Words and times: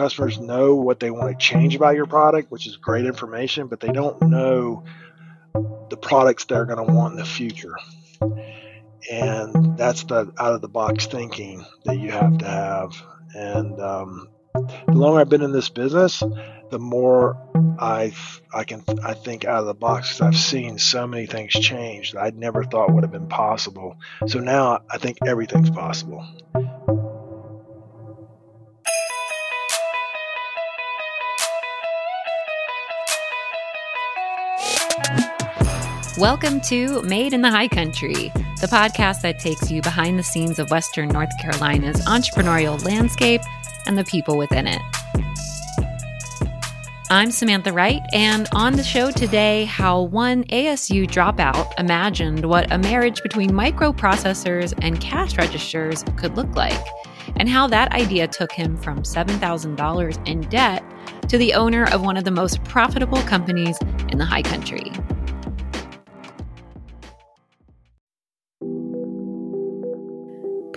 customers 0.00 0.40
know 0.40 0.76
what 0.76 0.98
they 0.98 1.10
want 1.10 1.30
to 1.30 1.36
change 1.36 1.76
about 1.76 1.94
your 1.94 2.06
product, 2.06 2.50
which 2.50 2.66
is 2.66 2.78
great 2.78 3.04
information, 3.04 3.66
but 3.66 3.80
they 3.80 3.92
don't 3.92 4.22
know 4.22 4.82
the 5.90 5.96
products 5.96 6.46
they're 6.46 6.64
going 6.64 6.84
to 6.84 6.90
want 6.90 7.12
in 7.12 7.18
the 7.18 7.24
future. 7.26 7.76
And 9.10 9.76
that's 9.76 10.04
the 10.04 10.32
out 10.38 10.54
of 10.54 10.62
the 10.62 10.68
box 10.68 11.06
thinking 11.06 11.66
that 11.84 11.98
you 11.98 12.10
have 12.12 12.38
to 12.38 12.46
have. 12.46 13.02
And 13.34 13.78
um, 13.78 14.28
the 14.54 14.94
longer 14.94 15.20
I've 15.20 15.28
been 15.28 15.42
in 15.42 15.52
this 15.52 15.68
business, 15.68 16.22
the 16.70 16.78
more 16.78 17.36
I 17.78 18.14
I 18.54 18.64
can 18.64 18.82
I 19.04 19.12
think 19.12 19.44
out 19.44 19.60
of 19.60 19.66
the 19.66 19.74
box 19.74 20.08
because 20.08 20.20
I've 20.22 20.40
seen 20.40 20.78
so 20.78 21.06
many 21.06 21.26
things 21.26 21.52
change 21.52 22.12
that 22.12 22.22
I'd 22.22 22.38
never 22.38 22.64
thought 22.64 22.90
would 22.90 23.04
have 23.04 23.12
been 23.12 23.28
possible. 23.28 23.98
So 24.26 24.38
now 24.38 24.80
I 24.90 24.96
think 24.96 25.18
everything's 25.26 25.70
possible. 25.70 26.26
Welcome 36.20 36.60
to 36.66 37.00
Made 37.00 37.32
in 37.32 37.40
the 37.40 37.48
High 37.48 37.68
Country, 37.68 38.30
the 38.60 38.68
podcast 38.70 39.22
that 39.22 39.38
takes 39.38 39.70
you 39.70 39.80
behind 39.80 40.18
the 40.18 40.22
scenes 40.22 40.58
of 40.58 40.70
Western 40.70 41.08
North 41.08 41.30
Carolina's 41.40 41.96
entrepreneurial 42.04 42.84
landscape 42.84 43.40
and 43.86 43.96
the 43.96 44.04
people 44.04 44.36
within 44.36 44.66
it. 44.66 44.82
I'm 47.08 47.30
Samantha 47.30 47.72
Wright, 47.72 48.02
and 48.12 48.50
on 48.52 48.74
the 48.74 48.84
show 48.84 49.10
today, 49.10 49.64
how 49.64 50.02
one 50.02 50.44
ASU 50.44 51.06
dropout 51.06 51.72
imagined 51.78 52.44
what 52.44 52.70
a 52.70 52.76
marriage 52.76 53.22
between 53.22 53.52
microprocessors 53.52 54.74
and 54.82 55.00
cash 55.00 55.38
registers 55.38 56.04
could 56.18 56.36
look 56.36 56.54
like, 56.54 56.86
and 57.36 57.48
how 57.48 57.66
that 57.68 57.92
idea 57.92 58.28
took 58.28 58.52
him 58.52 58.76
from 58.76 59.04
$7,000 59.04 60.28
in 60.28 60.42
debt 60.50 60.84
to 61.30 61.38
the 61.38 61.54
owner 61.54 61.84
of 61.84 62.02
one 62.02 62.18
of 62.18 62.24
the 62.24 62.30
most 62.30 62.62
profitable 62.64 63.22
companies 63.22 63.78
in 64.10 64.18
the 64.18 64.26
high 64.26 64.42
country. 64.42 64.92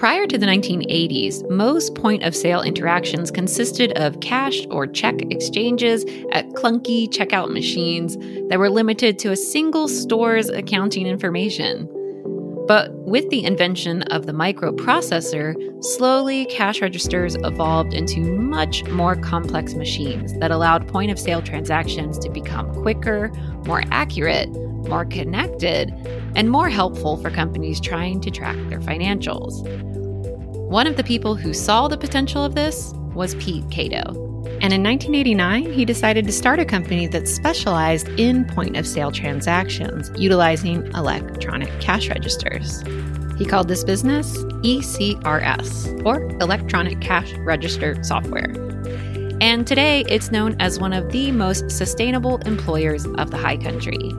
Prior 0.03 0.27
to 0.27 0.37
the 0.37 0.45
1980s, 0.45 1.49
most 1.49 1.95
point 1.95 2.23
of 2.23 2.35
sale 2.35 2.61
interactions 2.61 3.31
consisted 3.31 3.93
of 3.93 4.19
cash 4.19 4.65
or 4.69 4.85
check 4.85 5.21
exchanges 5.31 6.03
at 6.33 6.45
clunky 6.49 7.07
checkout 7.07 7.53
machines 7.53 8.17
that 8.49 8.59
were 8.59 8.69
limited 8.69 9.17
to 9.19 9.31
a 9.31 9.37
single 9.37 9.87
store's 9.87 10.49
accounting 10.49 11.07
information. 11.07 11.87
But 12.67 12.91
with 13.05 13.29
the 13.29 13.45
invention 13.45 14.01
of 14.11 14.25
the 14.25 14.33
microprocessor, 14.33 15.81
slowly 15.81 16.47
cash 16.47 16.81
registers 16.81 17.35
evolved 17.35 17.93
into 17.93 18.19
much 18.19 18.83
more 18.89 19.15
complex 19.15 19.73
machines 19.73 20.37
that 20.39 20.51
allowed 20.51 20.85
point 20.85 21.11
of 21.11 21.19
sale 21.19 21.41
transactions 21.41 22.19
to 22.19 22.29
become 22.29 22.73
quicker, 22.73 23.31
more 23.65 23.83
accurate, 23.89 24.49
more 24.87 25.05
connected, 25.05 25.93
and 26.35 26.49
more 26.49 26.69
helpful 26.69 27.17
for 27.17 27.29
companies 27.29 27.79
trying 27.79 28.21
to 28.21 28.31
track 28.31 28.57
their 28.69 28.79
financials. 28.79 29.63
One 30.69 30.87
of 30.87 30.97
the 30.97 31.03
people 31.03 31.35
who 31.35 31.53
saw 31.53 31.87
the 31.87 31.97
potential 31.97 32.43
of 32.43 32.55
this 32.55 32.93
was 33.13 33.35
Pete 33.35 33.69
Catoe. 33.69 34.23
And 34.61 34.73
in 34.73 34.81
1989, 34.81 35.71
he 35.71 35.85
decided 35.85 36.25
to 36.25 36.31
start 36.31 36.59
a 36.59 36.65
company 36.65 37.05
that 37.07 37.27
specialized 37.27 38.07
in 38.19 38.45
point 38.45 38.77
of 38.77 38.87
sale 38.87 39.11
transactions 39.11 40.09
utilizing 40.17 40.85
electronic 40.93 41.69
cash 41.79 42.09
registers. 42.09 42.81
He 43.37 43.45
called 43.45 43.67
this 43.67 43.83
business 43.83 44.37
ECRS, 44.63 46.05
or 46.05 46.23
Electronic 46.39 47.01
Cash 47.01 47.33
Register 47.39 48.01
Software. 48.03 48.53
And 49.41 49.67
today, 49.67 50.05
it's 50.07 50.31
known 50.31 50.55
as 50.61 50.79
one 50.79 50.93
of 50.93 51.11
the 51.11 51.31
most 51.31 51.69
sustainable 51.69 52.37
employers 52.45 53.05
of 53.17 53.31
the 53.31 53.37
high 53.37 53.57
country. 53.57 54.11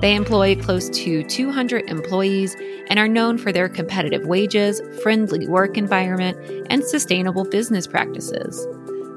They 0.00 0.14
employ 0.14 0.56
close 0.56 0.90
to 0.90 1.22
200 1.22 1.88
employees 1.88 2.54
and 2.88 2.98
are 2.98 3.08
known 3.08 3.38
for 3.38 3.50
their 3.50 3.68
competitive 3.68 4.26
wages, 4.26 4.80
friendly 5.02 5.48
work 5.48 5.78
environment, 5.78 6.66
and 6.70 6.84
sustainable 6.84 7.44
business 7.44 7.86
practices. 7.86 8.66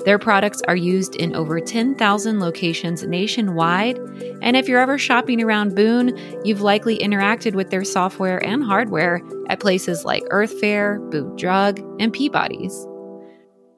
Their 0.06 0.18
products 0.18 0.62
are 0.68 0.78
used 0.78 1.16
in 1.18 1.36
over 1.36 1.60
10,000 1.60 2.40
locations 2.40 3.04
nationwide, 3.04 3.98
and 4.42 4.56
if 4.56 4.70
you're 4.70 4.80
ever 4.80 4.98
shopping 4.98 5.44
around 5.44 5.76
Boone, 5.76 6.18
you've 6.46 6.62
likely 6.62 6.98
interacted 7.00 7.54
with 7.54 7.70
their 7.70 7.84
software 7.84 8.44
and 8.44 8.64
hardware 8.64 9.22
at 9.50 9.60
places 9.60 10.06
like 10.06 10.24
Earth 10.30 10.58
Fare, 10.60 11.00
Boone 11.00 11.36
Drug, 11.36 11.80
and 12.00 12.14
Peabody's. 12.14 12.88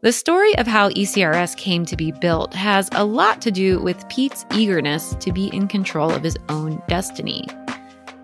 The 0.04 0.12
story 0.12 0.58
of 0.58 0.66
how 0.66 0.90
ECRS 0.90 1.56
came 1.56 1.86
to 1.86 1.96
be 1.96 2.12
built 2.12 2.56
has 2.56 2.90
a 2.94 3.06
lot 3.06 3.40
to 3.42 3.52
do 3.52 3.80
with 3.80 4.10
Pete's 4.10 4.48
eagerness 4.52 5.14
to 5.20 5.32
be 5.32 5.50
in 5.54 5.68
control 5.68 6.10
of 6.10 6.24
his 6.24 6.36
own 6.50 6.82
destiny. 6.88 7.46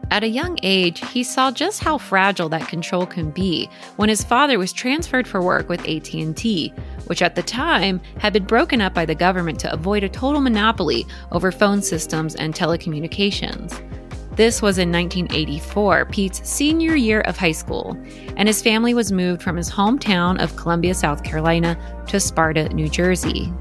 At 0.10 0.24
a 0.24 0.28
young 0.28 0.58
age, 0.64 1.08
he 1.12 1.24
saw 1.24 1.52
just 1.52 1.84
how 1.84 2.00
fragile 2.00 2.50
that 2.50 2.68
control 2.68 3.06
can 3.06 3.30
be 3.30 3.70
when 3.98 4.10
his 4.10 4.24
father 4.24 4.58
was 4.58 4.74
transferred 4.74 5.28
for 5.28 5.40
work 5.40 5.70
with 5.70 5.88
AT&T, 5.88 6.74
which 7.06 7.22
at 7.22 7.36
the 7.36 7.44
time 7.44 8.02
had 8.18 8.34
been 8.34 8.46
broken 8.46 8.82
up 8.82 8.96
by 8.96 9.06
the 9.06 9.14
government 9.14 9.60
to 9.60 9.72
avoid 9.72 10.04
a 10.04 10.10
total 10.10 10.42
monopoly 10.42 11.06
over 11.32 11.52
phone 11.52 11.84
systems 11.84 12.34
and 12.34 12.56
telecommunications. 12.56 13.80
This 14.38 14.62
was 14.62 14.78
in 14.78 14.92
1984, 14.92 16.06
Pete's 16.06 16.48
senior 16.48 16.96
year 16.96 17.22
of 17.22 17.38
high 17.38 17.52
school, 17.52 17.98
and 18.36 18.48
his 18.48 18.62
family 18.62 18.94
was 18.94 19.12
moved 19.12 19.42
from 19.42 19.58
his 19.58 19.68
hometown 19.68 20.40
of 20.40 20.56
Columbia, 20.56 20.94
South 20.94 21.24
Carolina 21.24 21.76
to 22.08 22.20
Sparta, 22.20 22.70
New 22.70 22.88
Jersey. 22.88 23.52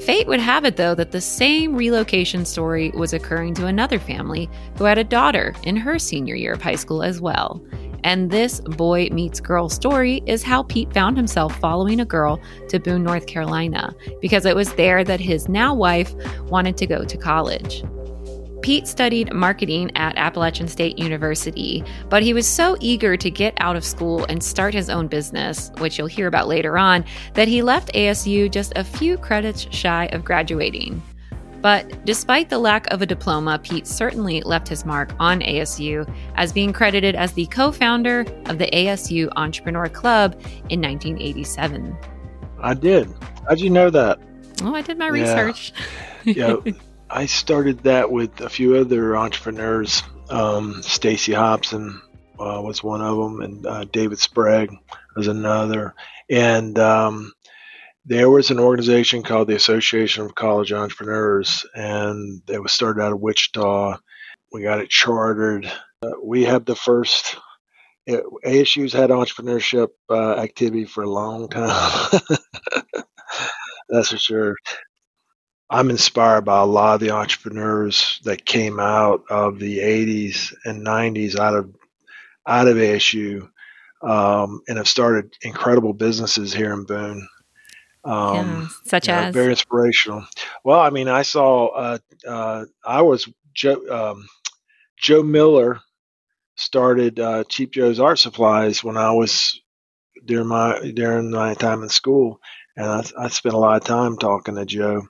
Fate 0.00 0.26
would 0.26 0.40
have 0.40 0.64
it, 0.64 0.76
though, 0.76 0.96
that 0.96 1.12
the 1.12 1.20
same 1.20 1.76
relocation 1.76 2.44
story 2.44 2.90
was 2.90 3.12
occurring 3.12 3.54
to 3.54 3.66
another 3.66 4.00
family 4.00 4.50
who 4.78 4.82
had 4.82 4.98
a 4.98 5.04
daughter 5.04 5.54
in 5.62 5.76
her 5.76 5.96
senior 6.00 6.34
year 6.34 6.54
of 6.54 6.60
high 6.60 6.74
school 6.74 7.04
as 7.04 7.20
well. 7.20 7.64
And 8.02 8.32
this 8.32 8.58
boy 8.62 9.10
meets 9.12 9.38
girl 9.38 9.68
story 9.68 10.22
is 10.26 10.42
how 10.42 10.64
Pete 10.64 10.92
found 10.92 11.16
himself 11.16 11.56
following 11.60 12.00
a 12.00 12.04
girl 12.04 12.40
to 12.68 12.80
Boone, 12.80 13.04
North 13.04 13.28
Carolina, 13.28 13.94
because 14.20 14.44
it 14.44 14.56
was 14.56 14.74
there 14.74 15.04
that 15.04 15.20
his 15.20 15.48
now 15.48 15.72
wife 15.72 16.12
wanted 16.50 16.76
to 16.78 16.86
go 16.88 17.04
to 17.04 17.16
college. 17.16 17.84
Pete 18.64 18.88
studied 18.88 19.30
marketing 19.30 19.90
at 19.94 20.16
Appalachian 20.16 20.66
State 20.66 20.98
University, 20.98 21.84
but 22.08 22.22
he 22.22 22.32
was 22.32 22.46
so 22.46 22.78
eager 22.80 23.14
to 23.14 23.30
get 23.30 23.52
out 23.58 23.76
of 23.76 23.84
school 23.84 24.24
and 24.30 24.42
start 24.42 24.72
his 24.72 24.88
own 24.88 25.06
business, 25.06 25.70
which 25.80 25.98
you'll 25.98 26.06
hear 26.06 26.28
about 26.28 26.48
later 26.48 26.78
on, 26.78 27.04
that 27.34 27.46
he 27.46 27.60
left 27.60 27.92
ASU 27.92 28.50
just 28.50 28.72
a 28.74 28.82
few 28.82 29.18
credits 29.18 29.66
shy 29.70 30.06
of 30.12 30.24
graduating. 30.24 31.02
But 31.60 32.06
despite 32.06 32.48
the 32.48 32.58
lack 32.58 32.86
of 32.86 33.02
a 33.02 33.06
diploma, 33.06 33.60
Pete 33.62 33.86
certainly 33.86 34.40
left 34.40 34.66
his 34.66 34.86
mark 34.86 35.12
on 35.18 35.42
ASU 35.42 36.10
as 36.36 36.50
being 36.50 36.72
credited 36.72 37.14
as 37.14 37.32
the 37.32 37.44
co 37.48 37.70
founder 37.70 38.20
of 38.46 38.56
the 38.56 38.70
ASU 38.72 39.28
Entrepreneur 39.36 39.90
Club 39.90 40.40
in 40.70 40.80
1987. 40.80 41.94
I 42.62 42.72
did. 42.72 43.12
How'd 43.46 43.60
you 43.60 43.68
know 43.68 43.90
that? 43.90 44.18
Oh, 44.62 44.74
I 44.74 44.80
did 44.80 44.96
my 44.96 45.08
yeah. 45.08 45.10
research. 45.10 45.74
yeah. 46.24 46.56
I 47.14 47.26
started 47.26 47.84
that 47.84 48.10
with 48.10 48.40
a 48.40 48.50
few 48.50 48.74
other 48.74 49.16
entrepreneurs. 49.16 50.02
Um, 50.28 50.82
Stacy 50.82 51.32
Hobson 51.32 52.02
uh, 52.40 52.60
was 52.60 52.82
one 52.82 53.02
of 53.02 53.16
them, 53.16 53.40
and 53.40 53.64
uh, 53.64 53.84
David 53.84 54.18
Sprague 54.18 54.72
was 55.14 55.28
another. 55.28 55.94
And 56.28 56.76
um, 56.76 57.32
there 58.04 58.28
was 58.28 58.50
an 58.50 58.58
organization 58.58 59.22
called 59.22 59.46
the 59.46 59.54
Association 59.54 60.24
of 60.24 60.34
College 60.34 60.72
Entrepreneurs, 60.72 61.64
and 61.72 62.42
it 62.48 62.60
was 62.60 62.72
started 62.72 63.00
out 63.00 63.12
of 63.12 63.20
Wichita. 63.20 63.96
We 64.52 64.64
got 64.64 64.80
it 64.80 64.90
chartered. 64.90 65.70
Uh, 66.02 66.14
we 66.20 66.42
had 66.42 66.66
the 66.66 66.74
first. 66.74 67.36
It, 68.08 68.24
ASU's 68.44 68.92
had 68.92 69.10
entrepreneurship 69.10 69.90
uh, 70.10 70.32
activity 70.32 70.84
for 70.84 71.04
a 71.04 71.10
long 71.10 71.48
time. 71.48 72.20
That's 73.88 74.08
for 74.08 74.18
sure. 74.18 74.56
I'm 75.70 75.90
inspired 75.90 76.44
by 76.44 76.60
a 76.60 76.66
lot 76.66 76.94
of 76.94 77.00
the 77.00 77.10
entrepreneurs 77.10 78.20
that 78.24 78.44
came 78.44 78.78
out 78.78 79.24
of 79.30 79.58
the 79.58 79.78
80s 79.78 80.54
and 80.64 80.86
90s 80.86 81.38
out 81.38 81.54
of 81.54 81.74
out 82.46 82.68
of 82.68 82.76
ASU 82.76 83.48
um, 84.02 84.60
and 84.68 84.76
have 84.76 84.88
started 84.88 85.34
incredible 85.42 85.94
businesses 85.94 86.52
here 86.52 86.72
in 86.72 86.84
Boone. 86.84 87.26
Um, 88.04 88.34
yeah, 88.34 88.68
such 88.84 89.08
you 89.08 89.14
know, 89.14 89.20
as 89.20 89.34
very 89.34 89.50
inspirational. 89.50 90.26
Well, 90.62 90.80
I 90.80 90.90
mean, 90.90 91.08
I 91.08 91.22
saw 91.22 91.68
uh, 91.68 91.98
uh, 92.28 92.66
I 92.84 93.00
was 93.00 93.26
Joe 93.54 93.80
um, 93.90 94.28
Joe 94.98 95.22
Miller 95.22 95.80
started 96.56 97.18
uh, 97.18 97.44
Cheap 97.44 97.72
Joe's 97.72 98.00
Art 98.00 98.18
Supplies 98.18 98.84
when 98.84 98.98
I 98.98 99.12
was 99.12 99.58
during 100.26 100.48
my 100.48 100.92
during 100.94 101.30
my 101.30 101.54
time 101.54 101.82
in 101.82 101.88
school, 101.88 102.40
and 102.76 102.86
I, 102.86 103.04
I 103.18 103.28
spent 103.28 103.54
a 103.54 103.58
lot 103.58 103.80
of 103.80 103.88
time 103.88 104.18
talking 104.18 104.56
to 104.56 104.66
Joe 104.66 105.08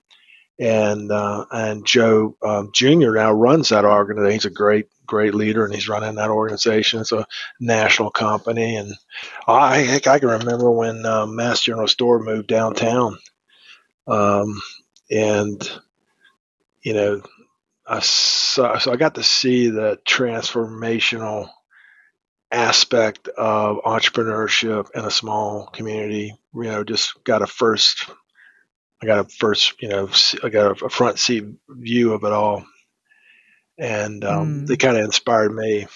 and 0.59 1.11
uh, 1.11 1.47
and 1.51 1.87
Joe 1.87 2.37
um, 2.43 2.71
Jr. 2.73 3.13
now 3.13 3.33
runs 3.33 3.71
that 3.71 3.85
organization. 3.85 4.33
He's 4.33 4.45
a 4.45 4.51
great 4.51 4.89
great 5.07 5.35
leader, 5.35 5.65
and 5.65 5.75
he's 5.75 5.89
running 5.89 6.15
that 6.15 6.31
organization. 6.31 7.01
It's 7.01 7.13
a 7.13 7.27
national 7.61 8.11
company, 8.11 8.77
and 8.77 8.95
I 9.47 10.01
I 10.07 10.19
can 10.19 10.29
remember 10.29 10.71
when 10.71 11.05
um, 11.07 11.37
Mast 11.37 11.65
General 11.65 11.89
Store 11.89 12.19
moved 12.19 12.49
downtown 12.49 13.19
um, 14.07 14.61
and 15.11 15.81
you 16.83 16.93
know, 16.93 17.23
I 17.87 18.01
saw, 18.01 18.79
so 18.79 18.93
I 18.93 18.97
got 18.97 19.15
to 19.15 19.23
see 19.23 19.71
the 19.71 19.99
transformational 20.07 21.49
aspect 22.51 23.29
of 23.29 23.79
entrepreneurship 23.85 24.91
in 24.95 25.05
a 25.05 25.11
small 25.11 25.67
community. 25.67 26.35
You 26.55 26.63
know, 26.65 26.85
just 26.85 27.23
got 27.25 27.43
a 27.43 27.47
first, 27.47 28.07
I 29.05 29.07
got 29.07 29.27
a 29.27 29.29
first, 29.29 29.83
you 29.83 29.89
know, 29.89 30.09
I 30.43 30.49
got 30.49 30.81
a 30.81 30.89
front 30.89 31.19
seat 31.19 31.45
view 31.69 32.15
of 32.15 32.25
it 32.25 32.33
all, 32.33 32.65
and 33.77 34.25
um, 34.25 34.63
mm. 34.63 34.67
they 34.67 34.77
kind 34.77 34.97
of 34.97 35.05
inspired 35.05 35.55
me. 35.55 35.87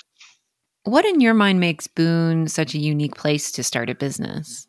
What 0.85 1.07
in 1.07 1.21
your 1.21 1.33
mind 1.33 1.59
makes 1.59 1.87
Boone 1.87 2.49
such 2.49 2.75
a 2.75 2.79
unique 2.79 3.15
place 3.15 3.51
to 3.53 3.63
start 3.63 3.89
a 3.89 3.95
business? 3.95 4.67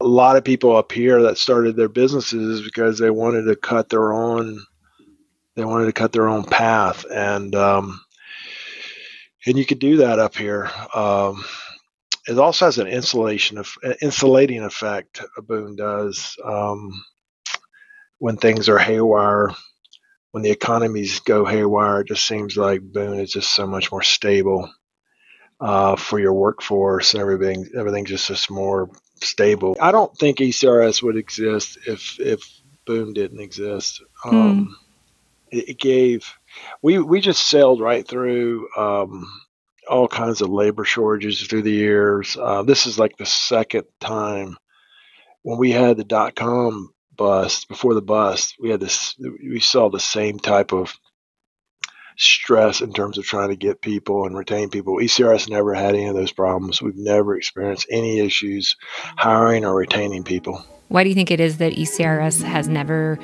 A 0.00 0.06
lot 0.06 0.36
of 0.36 0.44
people 0.44 0.74
up 0.74 0.92
here 0.92 1.22
that 1.22 1.36
started 1.36 1.76
their 1.76 1.90
businesses 1.90 2.62
because 2.62 2.98
they 2.98 3.10
wanted 3.10 3.42
to 3.44 3.56
cut 3.56 3.90
their 3.90 4.14
own, 4.14 4.58
they 5.54 5.64
wanted 5.66 5.86
to 5.86 5.92
cut 5.92 6.12
their 6.12 6.28
own 6.28 6.44
path, 6.44 7.04
and 7.12 7.54
um, 7.54 8.00
and 9.46 9.58
you 9.58 9.66
could 9.66 9.78
do 9.78 9.98
that 9.98 10.18
up 10.18 10.36
here. 10.36 10.70
Um, 10.94 11.44
it 12.26 12.38
also 12.38 12.64
has 12.64 12.78
an 12.78 12.86
insulation 12.86 13.58
of 13.58 13.74
insulating 14.00 14.64
effect. 14.64 15.22
A 15.36 15.42
Boone 15.42 15.76
does 15.76 16.34
um, 16.42 17.04
when 18.24 18.38
things 18.38 18.70
are 18.70 18.78
haywire, 18.78 19.50
when 20.30 20.42
the 20.42 20.50
economies 20.50 21.20
go 21.20 21.44
haywire. 21.44 22.00
It 22.00 22.08
just 22.08 22.26
seems 22.26 22.56
like 22.56 22.80
Boone 22.80 23.20
is 23.20 23.30
just 23.30 23.54
so 23.54 23.66
much 23.66 23.92
more 23.92 24.00
stable 24.00 24.72
uh, 25.60 25.96
for 25.96 26.18
your 26.18 26.32
workforce 26.32 27.12
and 27.12 27.20
everything. 27.20 27.68
Everything 27.76 28.06
just 28.06 28.28
just 28.28 28.50
more 28.50 28.88
stable. 29.16 29.76
I 29.78 29.92
don't 29.92 30.16
think 30.16 30.38
ECRS 30.38 31.02
would 31.02 31.18
exist 31.18 31.76
if 31.86 32.18
if 32.18 32.40
Boone 32.86 33.12
didn't 33.12 33.40
exist. 33.40 34.02
Hmm. 34.22 34.36
Um, 34.36 34.76
it, 35.50 35.68
it 35.68 35.78
gave 35.78 36.26
we 36.80 36.98
we 37.00 37.20
just 37.20 37.46
sailed 37.46 37.82
right 37.82 38.08
through 38.08 38.68
um, 38.74 39.30
all 39.86 40.08
kinds 40.08 40.40
of 40.40 40.48
labor 40.48 40.86
shortages 40.86 41.42
through 41.42 41.64
the 41.64 41.72
years. 41.72 42.38
Uh, 42.40 42.62
this 42.62 42.86
is 42.86 42.98
like 42.98 43.18
the 43.18 43.26
second 43.26 43.84
time 44.00 44.56
when 45.42 45.58
we 45.58 45.72
had 45.72 45.98
the 45.98 46.04
dot 46.04 46.34
com 46.34 46.93
bust 47.16 47.68
before 47.68 47.94
the 47.94 48.02
bust. 48.02 48.56
We 48.60 48.70
had 48.70 48.80
this. 48.80 49.14
We 49.18 49.60
saw 49.60 49.88
the 49.88 50.00
same 50.00 50.38
type 50.38 50.72
of 50.72 50.94
stress 52.16 52.80
in 52.80 52.92
terms 52.92 53.18
of 53.18 53.24
trying 53.24 53.48
to 53.48 53.56
get 53.56 53.80
people 53.80 54.26
and 54.26 54.36
retain 54.36 54.70
people. 54.70 54.98
ECRS 54.98 55.48
never 55.48 55.74
had 55.74 55.94
any 55.94 56.06
of 56.06 56.14
those 56.14 56.32
problems. 56.32 56.80
We've 56.80 56.96
never 56.96 57.36
experienced 57.36 57.86
any 57.90 58.20
issues 58.20 58.76
hiring 59.16 59.64
or 59.64 59.74
retaining 59.74 60.22
people. 60.22 60.64
Why 60.88 61.02
do 61.02 61.08
you 61.08 61.14
think 61.14 61.30
it 61.30 61.40
is 61.40 61.58
that 61.58 61.72
ECRS 61.72 62.42
has 62.42 62.68
never 62.68 63.18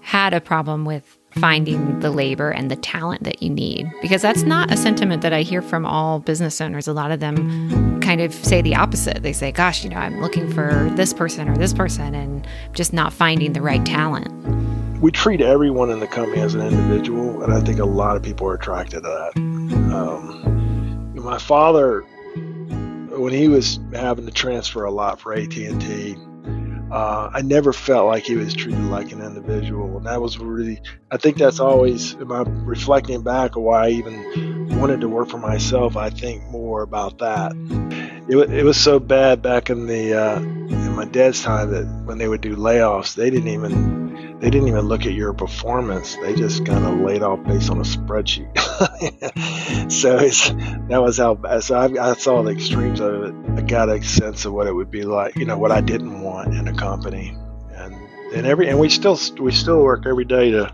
had 0.00 0.32
a 0.32 0.40
problem 0.40 0.84
with 0.84 1.18
finding 1.32 1.98
the 2.00 2.10
labor 2.10 2.50
and 2.50 2.70
the 2.70 2.76
talent 2.76 3.24
that 3.24 3.42
you 3.42 3.50
need 3.50 3.90
because 4.00 4.22
that's 4.22 4.42
not 4.42 4.72
a 4.72 4.76
sentiment 4.76 5.22
that 5.22 5.32
I 5.32 5.42
hear 5.42 5.60
from 5.60 5.84
all 5.84 6.20
business 6.20 6.60
owners. 6.60 6.86
A 6.86 6.92
lot 6.92 7.10
of 7.10 7.20
them 7.20 7.85
kind 8.06 8.20
of 8.20 8.32
say 8.32 8.62
the 8.62 8.76
opposite. 8.76 9.20
They 9.24 9.32
say, 9.32 9.50
gosh, 9.50 9.82
you 9.82 9.90
know, 9.90 9.96
I'm 9.96 10.20
looking 10.20 10.48
for 10.52 10.88
this 10.94 11.12
person 11.12 11.48
or 11.48 11.58
this 11.58 11.74
person 11.74 12.14
and 12.14 12.46
just 12.72 12.92
not 12.92 13.12
finding 13.12 13.52
the 13.52 13.60
right 13.60 13.84
talent. 13.84 14.30
We 15.00 15.10
treat 15.10 15.40
everyone 15.40 15.90
in 15.90 15.98
the 15.98 16.06
company 16.06 16.40
as 16.40 16.54
an 16.54 16.60
individual, 16.60 17.42
and 17.42 17.52
I 17.52 17.60
think 17.60 17.80
a 17.80 17.84
lot 17.84 18.16
of 18.16 18.22
people 18.22 18.46
are 18.46 18.54
attracted 18.54 19.02
to 19.02 19.08
that. 19.08 19.36
Um, 19.92 21.12
my 21.16 21.36
father, 21.38 22.02
when 22.02 23.32
he 23.32 23.48
was 23.48 23.80
having 23.92 24.24
to 24.24 24.32
transfer 24.32 24.84
a 24.84 24.90
lot 24.92 25.18
for 25.18 25.34
AT&T, 25.34 26.16
uh, 26.96 27.30
I 27.30 27.42
never 27.42 27.74
felt 27.74 28.06
like 28.06 28.24
he 28.24 28.36
was 28.36 28.54
treated 28.54 28.82
like 28.84 29.12
an 29.12 29.20
individual, 29.20 29.98
and 29.98 30.06
that 30.06 30.22
was 30.22 30.38
really. 30.38 30.80
I 31.10 31.18
think 31.18 31.36
that's 31.36 31.60
always. 31.60 32.14
Am 32.14 32.32
I 32.32 32.40
reflecting 32.46 33.22
back 33.22 33.54
why 33.54 33.88
I 33.88 33.90
even 33.90 34.78
wanted 34.80 35.02
to 35.02 35.08
work 35.10 35.28
for 35.28 35.36
myself? 35.36 35.98
I 35.98 36.08
think 36.08 36.44
more 36.44 36.80
about 36.80 37.18
that. 37.18 37.52
It, 38.30 38.38
it 38.50 38.64
was 38.64 38.80
so 38.80 38.98
bad 38.98 39.42
back 39.42 39.68
in 39.68 39.86
the 39.86 40.14
uh, 40.14 40.40
in 40.40 40.96
my 40.96 41.04
dad's 41.04 41.42
time 41.42 41.70
that 41.72 41.84
when 42.06 42.16
they 42.16 42.28
would 42.28 42.40
do 42.40 42.56
layoffs, 42.56 43.14
they 43.14 43.28
didn't 43.28 43.48
even 43.48 44.05
they 44.40 44.50
didn't 44.50 44.68
even 44.68 44.86
look 44.86 45.06
at 45.06 45.12
your 45.12 45.32
performance. 45.32 46.16
They 46.16 46.34
just 46.34 46.66
kind 46.66 46.84
of 46.84 47.00
laid 47.00 47.22
off 47.22 47.42
based 47.44 47.70
on 47.70 47.78
a 47.78 47.84
spreadsheet. 47.84 48.52
so 49.92 50.18
it's, 50.18 50.50
that 50.88 51.02
was 51.02 51.16
how. 51.16 51.60
So 51.60 51.74
I, 51.74 52.10
I, 52.10 52.14
saw 52.14 52.42
the 52.42 52.50
extremes 52.50 53.00
of 53.00 53.22
it. 53.24 53.34
I 53.56 53.62
got 53.62 53.88
a 53.88 54.02
sense 54.02 54.44
of 54.44 54.52
what 54.52 54.66
it 54.66 54.72
would 54.72 54.90
be 54.90 55.04
like. 55.04 55.36
You 55.36 55.46
know 55.46 55.56
what 55.56 55.72
I 55.72 55.80
didn't 55.80 56.20
want 56.20 56.54
in 56.54 56.68
a 56.68 56.74
company, 56.74 57.34
and 57.74 57.94
and 58.34 58.46
every 58.46 58.68
and 58.68 58.78
we 58.78 58.90
still 58.90 59.18
we 59.40 59.52
still 59.52 59.82
work 59.82 60.04
every 60.06 60.24
day 60.26 60.50
to 60.50 60.72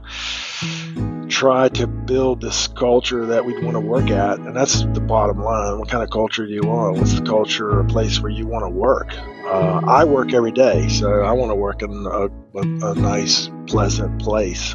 try 1.32 1.66
to 1.66 1.86
build 1.86 2.42
this 2.42 2.68
culture 2.68 3.24
that 3.24 3.46
we'd 3.46 3.64
want 3.64 3.74
to 3.74 3.80
work 3.80 4.10
at, 4.10 4.38
and 4.38 4.54
that's 4.54 4.82
the 4.82 5.00
bottom 5.00 5.42
line. 5.42 5.78
What 5.78 5.88
kind 5.88 6.02
of 6.02 6.10
culture 6.10 6.46
do 6.46 6.52
you 6.52 6.60
want? 6.60 6.98
What's 6.98 7.14
the 7.14 7.22
culture, 7.22 7.80
a 7.80 7.84
place 7.86 8.20
where 8.20 8.30
you 8.30 8.46
want 8.46 8.66
to 8.66 8.68
work? 8.68 9.16
Uh, 9.46 9.80
I 9.88 10.04
work 10.04 10.34
every 10.34 10.52
day, 10.52 10.88
so 10.88 11.22
I 11.22 11.32
want 11.32 11.50
to 11.50 11.54
work 11.54 11.82
in 11.82 11.90
a, 11.90 12.26
a, 12.58 12.90
a 12.90 12.94
nice, 12.94 13.50
pleasant 13.66 14.20
place, 14.20 14.74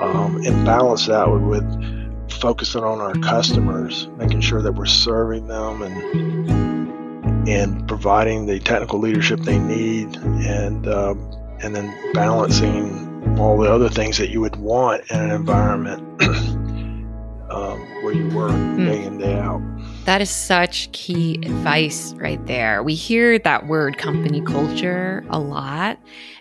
um, 0.00 0.40
and 0.46 0.64
balance 0.64 1.06
that 1.06 1.30
with, 1.30 1.42
with 1.42 2.32
focusing 2.32 2.82
on 2.82 3.02
our 3.02 3.14
customers, 3.16 4.08
making 4.16 4.40
sure 4.40 4.62
that 4.62 4.72
we're 4.72 4.86
serving 4.86 5.48
them 5.48 5.82
and 5.82 6.84
and 7.46 7.86
providing 7.86 8.46
the 8.46 8.58
technical 8.58 9.00
leadership 9.00 9.38
they 9.40 9.58
need, 9.58 10.16
and 10.16 10.88
um, 10.88 11.30
and 11.62 11.76
then 11.76 12.12
balancing 12.14 13.03
all 13.38 13.58
the 13.58 13.70
other 13.70 13.88
things 13.88 14.18
that 14.18 14.30
you 14.30 14.40
would 14.40 14.56
want 14.56 15.10
in 15.10 15.18
an 15.18 15.30
environment 15.30 16.02
um, 17.50 17.80
where 18.02 18.12
you 18.12 18.28
work 18.34 18.52
mm. 18.52 18.86
day 18.86 19.04
in 19.04 19.18
day 19.18 19.38
out. 19.38 19.60
That 20.04 20.20
is 20.20 20.30
such 20.30 20.92
key 20.92 21.36
advice 21.44 22.12
right 22.14 22.44
there. 22.46 22.82
We 22.82 22.94
hear 22.94 23.38
that 23.38 23.66
word 23.66 23.96
company 23.98 24.42
culture 24.42 25.24
a 25.30 25.38
lot. 25.38 25.98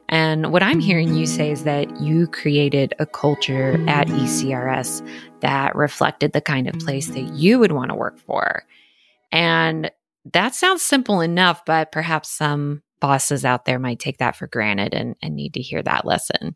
And 0.10 0.52
what 0.52 0.62
I'm 0.62 0.80
hearing 0.80 1.16
you 1.16 1.26
say 1.26 1.52
is 1.52 1.64
that 1.64 2.02
you 2.02 2.28
created 2.28 2.94
a 3.00 3.06
culture 3.06 3.74
at 3.88 4.08
ECRS 4.08 5.08
that 5.40 5.76
reflected 5.76 6.34
the 6.34 6.42
kind 6.42 6.68
of 6.68 6.78
place 6.80 7.08
that 7.08 7.34
you 7.34 7.58
would 7.60 7.72
want 7.72 7.90
to 7.90 7.96
work 7.96 8.20
for. 8.20 8.64
And 9.32 9.90
that 10.32 10.56
sounds 10.56 10.82
simple 10.82 11.22
enough, 11.22 11.66
but 11.66 11.92
perhaps 11.92 12.30
some 12.30 12.84
bosses 13.04 13.44
out 13.44 13.66
there 13.66 13.80
might 13.80 14.00
take 14.00 14.20
that 14.20 14.34
for 14.34 14.48
granted 14.48 14.94
and, 14.94 15.18
and 15.22 15.36
need 15.36 15.54
to 15.56 15.62
hear 15.62 15.84
that 15.84 16.06
lesson. 16.06 16.56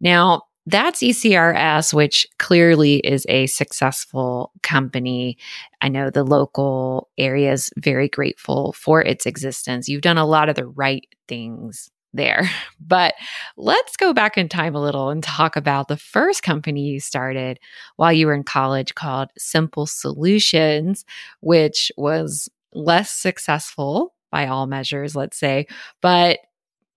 Now, 0.00 0.44
that's 0.66 1.02
ECRS, 1.02 1.92
which 1.92 2.28
clearly 2.38 2.98
is 2.98 3.26
a 3.28 3.48
successful 3.48 4.52
company. 4.62 5.36
I 5.80 5.88
know 5.88 6.08
the 6.08 6.22
local 6.22 7.08
area 7.18 7.50
is 7.50 7.70
very 7.76 8.08
grateful 8.08 8.72
for 8.72 9.02
its 9.02 9.26
existence. 9.26 9.88
You've 9.88 10.00
done 10.00 10.16
a 10.16 10.24
lot 10.24 10.48
of 10.48 10.54
the 10.54 10.68
right 10.68 11.04
things 11.26 11.90
there. 12.12 12.48
But 12.82 13.14
let's 13.56 13.96
go 13.96 14.12
back 14.12 14.36
in 14.36 14.48
time 14.48 14.74
a 14.74 14.80
little 14.80 15.10
and 15.10 15.22
talk 15.22 15.54
about 15.54 15.86
the 15.88 15.96
first 15.96 16.42
company 16.42 16.82
you 16.82 16.98
started 16.98 17.58
while 17.96 18.12
you 18.12 18.26
were 18.26 18.34
in 18.34 18.42
college 18.42 18.94
called 18.96 19.28
Simple 19.38 19.86
Solutions, 19.86 21.04
which 21.40 21.92
was 21.96 22.48
less 22.72 23.12
successful 23.12 24.14
by 24.30 24.46
all 24.46 24.66
measures, 24.66 25.16
let's 25.16 25.38
say, 25.38 25.66
but 26.00 26.40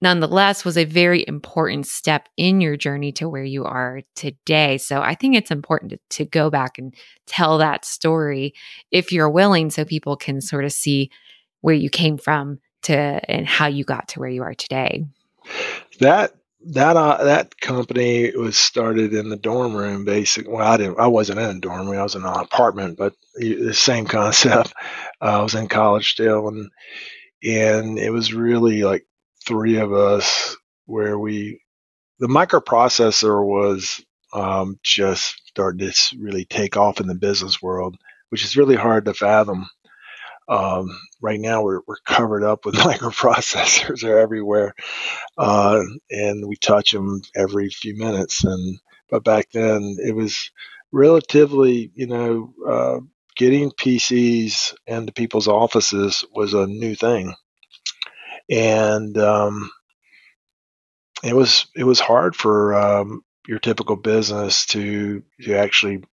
nonetheless 0.04 0.66
was 0.66 0.78
a 0.78 0.84
very 0.84 1.24
important 1.28 1.88
step 1.88 2.28
in 2.36 2.60
your 2.60 2.76
journey 2.76 3.12
to 3.14 3.30
where 3.30 3.44
you 3.44 3.64
are 3.64 4.02
today. 4.16 4.78
So 4.78 5.02
I 5.02 5.16
think 5.16 5.36
it's 5.36 5.50
important 5.50 5.92
to, 5.92 6.00
to, 6.18 6.26
go 6.26 6.50
back 6.50 6.78
and 6.78 6.94
tell 7.26 7.58
that 7.60 7.86
story 7.86 8.54
if 8.92 9.14
you're 9.14 9.30
willing 9.30 9.70
so 9.70 9.86
people 9.86 10.18
can 10.18 10.42
sort 10.42 10.66
of 10.66 10.74
see 10.74 11.10
where 11.62 11.74
you 11.74 11.90
came 11.90 12.18
from 12.18 12.60
to 12.84 12.94
and 12.94 13.48
how 13.48 13.68
you 13.68 13.86
got 13.86 14.10
to 14.10 14.20
where 14.20 14.30
you 14.30 14.44
are 14.44 14.54
today. 14.54 15.06
That 16.02 16.34
that 16.66 16.98
uh, 16.98 17.24
that 17.24 17.60
company 17.60 18.32
was 18.36 18.58
started 18.58 19.14
in 19.14 19.30
the 19.30 19.36
dorm 19.36 19.76
room 19.76 20.06
basically 20.06 20.50
well 20.50 20.66
i 20.66 20.78
didn't 20.78 20.98
i 20.98 21.08
wasn't 21.08 21.38
in 21.38 21.58
a 21.58 21.60
dorm 21.60 21.90
room 21.90 22.00
i 22.00 22.04
was 22.04 22.16
in 22.16 22.24
an 22.24 22.40
apartment 22.40 22.98
but 22.98 23.14
the 23.36 23.74
same 23.74 24.06
concept 24.20 24.74
uh, 25.22 25.40
i 25.40 25.44
was 25.44 25.56
in 25.56 25.68
college 25.68 26.12
still 26.12 26.48
and 26.48 26.72
and 27.44 28.00
it 28.00 28.12
was 28.12 28.34
really 28.34 28.84
like 28.84 29.06
three 29.46 29.78
of 29.78 29.94
us 29.94 30.56
where 30.86 31.18
we 31.18 31.60
the 32.20 32.28
microprocessor 32.28 33.46
was 33.46 34.04
um, 34.34 34.80
just 34.84 35.42
starting 35.48 35.90
to 35.92 36.18
really 36.18 36.46
take 36.46 36.78
off 36.78 37.00
in 37.00 37.08
the 37.08 37.16
business 37.16 37.62
world, 37.62 37.98
which 38.30 38.44
is 38.44 38.58
really 38.58 38.76
hard 38.76 39.06
to 39.06 39.14
fathom. 39.14 39.68
Um, 40.48 40.90
right 41.22 41.40
now, 41.40 41.64
we're, 41.64 41.82
we're 41.88 41.98
covered 42.06 42.44
up 42.44 42.66
with 42.66 42.76
microprocessors; 42.76 44.02
they're 44.02 44.20
everywhere, 44.20 44.74
uh, 45.38 45.82
and 46.10 46.48
we 46.48 46.56
touch 46.56 46.92
them 46.92 47.22
every 47.36 47.70
few 47.70 47.98
minutes. 47.98 48.44
And 48.44 48.80
but 49.10 49.24
back 49.24 49.52
then, 49.52 49.98
it 50.00 50.16
was 50.16 50.52
relatively, 50.92 51.92
you 51.96 52.08
know, 52.08 52.54
uh, 52.68 53.00
getting 53.36 53.72
PCs 53.72 54.76
into 54.88 55.12
people's 55.14 55.48
offices 55.48 56.24
was 56.34 56.54
a 56.54 56.68
new 56.68 56.96
thing. 56.96 57.34
And 58.50 59.18
um, 59.18 59.72
it 61.24 61.36
was 61.36 61.68
it 61.76 61.84
was 61.84 62.00
hard 62.00 62.36
for 62.36 62.76
um, 62.76 63.24
your 63.48 63.60
typical 63.60 63.96
business 63.96 64.66
to 64.68 65.24
to 65.42 65.56
actually 65.56 66.04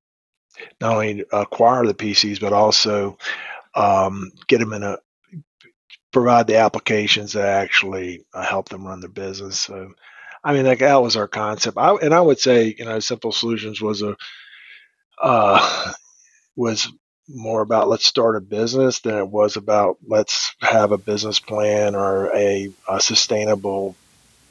not 0.81 0.95
only 0.95 1.25
acquire 1.33 1.87
the 1.87 1.95
PCs 1.95 2.41
but 2.41 2.53
also 2.53 3.19
um, 3.75 4.31
get 4.49 4.59
them 4.59 4.73
in 4.73 4.83
a 4.83 4.99
provide 6.13 6.47
the 6.47 6.57
applications 6.57 7.33
that 7.35 7.47
actually 7.47 8.25
uh, 8.35 8.43
help 8.43 8.69
them 8.69 8.87
run 8.87 9.01
their 9.01 9.09
business. 9.09 9.61
So, 9.61 9.93
I 10.43 10.53
mean, 10.53 10.67
like 10.67 10.81
that 10.81 11.03
was 11.03 11.17
our 11.17 11.29
concept. 11.29 11.77
I, 11.79 11.95
and 11.95 12.13
I 12.15 12.21
would 12.21 12.41
say, 12.41 12.75
you 12.77 12.85
know, 12.85 12.99
Simple 12.99 13.33
Solutions 13.33 13.81
was 13.81 14.03
a 14.03 14.17
uh, 15.23 15.93
was 16.57 16.89
more 17.33 17.61
about 17.61 17.89
let's 17.89 18.07
start 18.07 18.37
a 18.37 18.41
business 18.41 19.01
than 19.01 19.17
it 19.17 19.29
was 19.29 19.57
about 19.57 19.99
let's 20.07 20.55
have 20.61 20.93
a 20.93 20.99
business 20.99 21.39
plan 21.39 21.95
or 21.95 22.35
a, 22.35 22.71
a 22.89 23.01
sustainable 23.01 23.97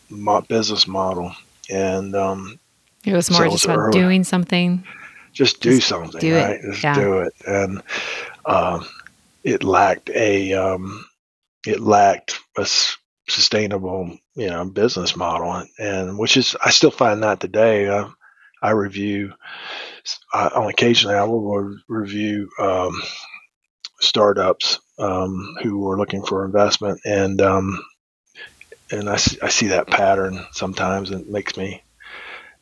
mo- 0.09 0.41
business 0.41 0.88
model. 0.88 1.33
And 1.69 2.15
um, 2.15 2.59
it 3.05 3.13
was 3.13 3.29
more 3.29 3.45
so 3.45 3.51
just 3.51 3.65
about 3.65 3.91
doing 3.91 4.24
something. 4.24 4.83
Just 5.33 5.62
do 5.62 5.75
just 5.75 5.88
something, 5.88 6.19
do 6.19 6.36
right? 6.36 6.59
Just 6.62 6.83
yeah. 6.83 6.95
do 6.95 7.19
it. 7.19 7.33
And 7.45 7.81
um, 8.45 8.86
it 9.43 9.63
lacked 9.63 10.09
a 10.09 10.53
um, 10.53 11.05
it 11.65 11.79
lacked 11.79 12.39
a 12.57 12.65
sustainable, 13.27 14.17
you 14.36 14.50
know, 14.50 14.65
business 14.65 15.15
model, 15.15 15.65
and 15.77 16.17
which 16.17 16.38
is 16.38 16.55
I 16.63 16.71
still 16.71 16.91
find 16.91 17.24
that 17.24 17.39
today. 17.39 17.88
Uh, 17.88 18.09
I 18.62 18.71
review 18.71 19.33
uh, 20.33 20.49
on 20.55 20.69
occasionally 20.69 21.15
I 21.15 21.23
will 21.23 21.77
review 21.87 22.49
um, 22.59 23.01
startups 23.99 24.79
um, 24.97 25.55
who 25.61 25.87
are 25.89 25.97
looking 25.97 26.23
for 26.23 26.45
investment, 26.45 26.99
and 27.05 27.41
um, 27.41 27.83
and 28.91 29.09
I 29.09 29.17
see, 29.17 29.37
I 29.41 29.49
see 29.49 29.67
that 29.67 29.87
pattern 29.87 30.45
sometimes, 30.51 31.11
and 31.11 31.21
it 31.21 31.29
makes 31.29 31.57
me 31.57 31.83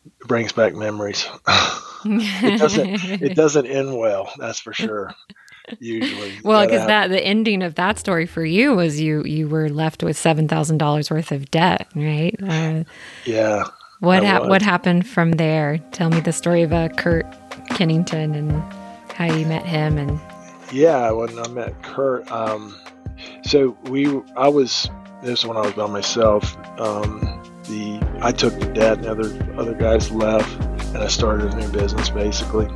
it 0.06 0.28
brings 0.28 0.52
back 0.52 0.74
memories. 0.76 1.28
it 2.06 2.60
doesn't 2.60 2.88
it 3.22 3.36
doesn't 3.36 3.66
end 3.66 3.98
well, 3.98 4.32
that's 4.38 4.60
for 4.60 4.74
sure. 4.74 5.14
Usually, 5.80 6.32
well, 6.44 6.66
because 6.66 6.88
that 6.88 7.10
the 7.10 7.24
ending 7.24 7.62
of 7.62 7.76
that 7.76 8.00
story 8.00 8.26
for 8.26 8.46
you 8.46 8.76
was 8.76 9.00
you 9.02 9.24
you 9.24 9.48
were 9.48 9.70
left 9.70 10.04
with 10.04 10.18
seven 10.18 10.48
thousand 10.48 10.78
dollars 10.78 11.10
worth 11.12 11.32
of 11.32 11.52
debt, 11.52 11.88
right? 11.96 12.36
Uh, 12.42 12.84
yeah. 13.26 13.66
What 14.00 14.24
ha- 14.24 14.48
what 14.48 14.62
happened 14.62 15.08
from 15.08 15.34
there? 15.34 15.80
Tell 15.92 16.10
me 16.10 16.20
the 16.20 16.32
story 16.32 16.62
of 16.62 16.72
uh, 16.72 16.90
Kurt 16.90 17.26
Kennington 17.70 18.36
and 18.36 18.52
how 19.14 19.26
you 19.26 19.46
met 19.46 19.66
him 19.66 19.98
and. 19.98 20.20
Yeah, 20.72 21.12
when 21.12 21.40
I 21.40 21.48
met 21.48 21.82
Kurt, 21.82 22.30
um, 22.30 22.76
so 23.44 23.78
we 23.86 24.08
I 24.36 24.50
was 24.50 24.90
this 25.24 25.46
when 25.46 25.58
I 25.58 25.62
was 25.62 25.74
by 25.74 25.88
myself. 25.88 26.56
Um, 26.80 27.22
the 27.64 28.00
I 28.22 28.32
took 28.32 28.60
the 28.60 28.68
debt, 28.68 29.00
and 29.00 29.08
other 29.08 29.54
other 29.58 29.74
guys 29.74 30.12
left, 30.12 30.62
and 30.94 30.98
I 30.98 31.08
started 31.08 31.54
a 31.54 31.58
new 31.58 31.70
business. 31.70 32.10
Basically, 32.10 32.68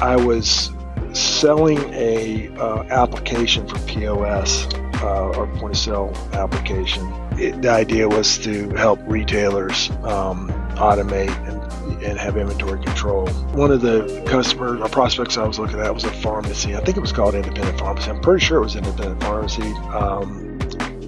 I 0.00 0.16
was 0.16 0.70
selling 1.12 1.78
a 1.92 2.48
uh, 2.56 2.82
application 2.84 3.66
for 3.68 3.78
POS 3.86 4.66
uh, 5.02 5.28
or 5.28 5.46
point 5.58 5.74
of 5.74 5.78
sale 5.78 6.30
application. 6.32 7.06
It, 7.38 7.62
the 7.62 7.70
idea 7.70 8.08
was 8.08 8.38
to 8.38 8.70
help 8.70 9.00
retailers 9.06 9.90
um, 10.02 10.48
automate 10.76 11.36
and 11.48 11.58
and 12.02 12.18
have 12.18 12.36
inventory 12.36 12.82
control. 12.82 13.28
One 13.54 13.70
of 13.70 13.80
the 13.80 14.22
customers 14.26 14.80
or 14.80 14.88
prospects 14.88 15.36
I 15.36 15.46
was 15.46 15.58
looking 15.58 15.80
at 15.80 15.92
was 15.92 16.04
a 16.04 16.12
pharmacy. 16.12 16.76
I 16.76 16.80
think 16.80 16.96
it 16.96 17.00
was 17.00 17.12
called 17.12 17.34
Independent 17.34 17.78
Pharmacy. 17.78 18.10
I'm 18.10 18.20
pretty 18.20 18.44
sure 18.44 18.58
it 18.58 18.64
was 18.64 18.76
Independent 18.76 19.22
Pharmacy. 19.22 19.72
Um, 19.92 20.58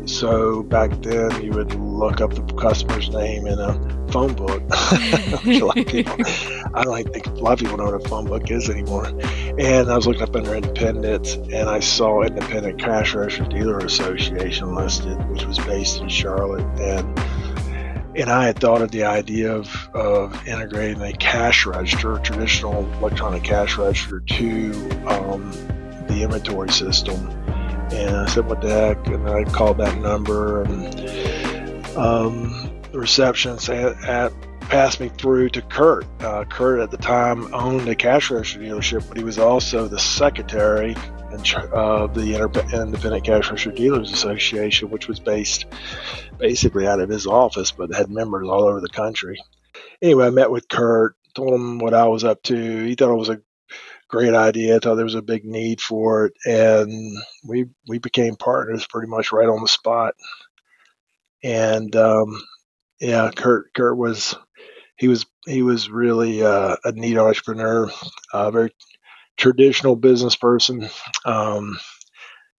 so 0.06 0.62
back 0.64 0.90
then, 1.02 1.42
you 1.42 1.52
would 1.52 1.74
look 1.74 2.20
up 2.20 2.34
the 2.34 2.42
customer's 2.54 3.08
name 3.10 3.46
in 3.46 3.58
a 3.58 3.72
phone 4.10 4.34
book. 4.34 4.62
a 4.70 5.60
lot 5.60 5.78
of 5.78 5.86
people, 5.86 6.16
I 6.74 6.82
don't 6.82 7.12
think 7.12 7.26
a 7.26 7.30
lot 7.30 7.52
of 7.52 7.58
people 7.60 7.76
know 7.76 7.84
what 7.84 7.94
a 7.94 8.08
phone 8.08 8.26
book 8.26 8.50
is 8.50 8.68
anymore. 8.68 9.06
And 9.60 9.90
I 9.90 9.96
was 9.96 10.06
looking 10.06 10.22
up 10.22 10.34
under 10.34 10.54
independent, 10.54 11.36
and 11.52 11.68
I 11.68 11.80
saw 11.80 12.22
Independent 12.22 12.80
Cash 12.80 13.14
Register 13.14 13.44
Dealer 13.44 13.78
Association 13.78 14.74
listed, 14.74 15.16
which 15.28 15.44
was 15.44 15.58
based 15.58 16.00
in 16.00 16.08
Charlotte. 16.08 16.64
And 16.80 17.18
and 18.16 18.30
I 18.30 18.46
had 18.46 18.58
thought 18.58 18.82
of 18.82 18.90
the 18.90 19.04
idea 19.04 19.54
of, 19.54 19.88
of 19.94 20.48
integrating 20.48 21.00
a 21.02 21.12
cash 21.12 21.64
register, 21.66 22.18
traditional 22.18 22.84
electronic 22.94 23.44
cash 23.44 23.76
register, 23.76 24.20
to 24.20 24.72
um, 25.06 25.52
the 26.08 26.22
inventory 26.22 26.70
system 26.70 27.28
and 27.92 28.16
I 28.16 28.26
said, 28.26 28.46
"What 28.46 28.60
the 28.60 28.68
heck?" 28.68 29.06
And 29.08 29.28
I 29.28 29.44
called 29.44 29.78
that 29.78 29.98
number, 29.98 30.62
and 30.62 31.96
um, 31.96 32.70
the 32.92 32.98
receptionist 32.98 33.68
at, 33.68 34.02
at, 34.04 34.32
passed 34.70 35.00
me 35.00 35.08
through 35.08 35.48
to 35.50 35.62
Kurt. 35.62 36.06
Uh, 36.20 36.44
Kurt 36.44 36.78
at 36.78 36.92
the 36.92 36.96
time 36.96 37.52
owned 37.52 37.88
a 37.88 37.94
cash 37.96 38.30
register 38.30 38.60
dealership, 38.60 39.06
but 39.08 39.16
he 39.16 39.24
was 39.24 39.36
also 39.36 39.88
the 39.88 39.98
secretary 39.98 40.94
of 41.72 42.14
the 42.14 42.34
Independent 42.72 43.24
Cash 43.24 43.50
Register 43.50 43.72
Dealers 43.72 44.12
Association, 44.12 44.90
which 44.90 45.08
was 45.08 45.18
based 45.18 45.66
basically 46.38 46.86
out 46.86 47.00
of 47.00 47.08
his 47.08 47.26
office, 47.26 47.72
but 47.72 47.92
had 47.92 48.10
members 48.10 48.46
all 48.48 48.64
over 48.64 48.80
the 48.80 48.88
country. 48.88 49.38
Anyway, 50.00 50.26
I 50.26 50.30
met 50.30 50.50
with 50.50 50.68
Kurt, 50.68 51.16
told 51.34 51.54
him 51.54 51.78
what 51.78 51.94
I 51.94 52.06
was 52.06 52.24
up 52.24 52.42
to. 52.44 52.84
He 52.84 52.94
thought 52.94 53.12
it 53.12 53.18
was 53.18 53.28
a 53.28 53.42
great 54.08 54.34
idea. 54.34 54.78
Thought 54.78 54.96
there 54.96 55.04
was 55.04 55.14
a 55.16 55.22
big 55.22 55.44
need 55.44 55.80
for 55.80 56.26
it, 56.26 56.34
and 56.44 56.92
we 57.44 57.66
we 57.88 57.98
became 57.98 58.36
partners 58.36 58.86
pretty 58.86 59.08
much 59.08 59.32
right 59.32 59.48
on 59.48 59.62
the 59.62 59.68
spot. 59.68 60.14
And 61.42 61.94
um, 61.96 62.40
yeah, 63.00 63.30
Kurt 63.34 63.72
Kurt 63.72 63.96
was 63.96 64.34
he 65.00 65.08
was 65.08 65.24
he 65.46 65.62
was 65.62 65.88
really 65.88 66.42
uh, 66.42 66.76
a 66.84 66.92
neat 66.92 67.16
entrepreneur, 67.16 67.90
a 68.34 68.52
very 68.52 68.70
traditional 69.38 69.96
business 69.96 70.36
person 70.36 70.90
um, 71.24 71.80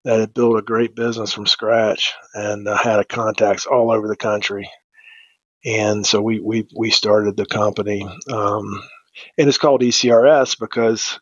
that 0.06 0.20
had 0.20 0.34
built 0.34 0.58
a 0.58 0.64
great 0.64 0.96
business 0.96 1.32
from 1.32 1.46
scratch 1.46 2.14
and 2.34 2.68
uh, 2.68 2.76
had 2.76 3.08
contacts 3.08 3.68
all 3.68 3.92
over 3.92 4.08
the 4.08 4.16
country. 4.16 4.68
And 5.64 6.04
so 6.04 6.20
we 6.20 6.40
we 6.40 6.68
we 6.76 6.90
started 6.90 7.38
the 7.38 7.46
company. 7.46 8.02
Um, 8.28 8.82
and 9.38 9.48
it's 9.48 9.60
called 9.60 9.82
ECRS 9.82 10.58
because 10.60 11.20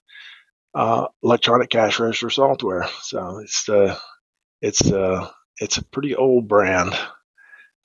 uh, 0.73 1.07
electronic 1.21 1.69
cash 1.69 1.99
register 1.99 2.29
software. 2.29 2.87
So 3.01 3.39
it's 3.39 3.67
uh, 3.67 3.99
it's 4.61 4.89
uh, 4.89 5.29
it's 5.57 5.79
a 5.79 5.83
pretty 5.83 6.15
old 6.15 6.47
brand. 6.47 6.97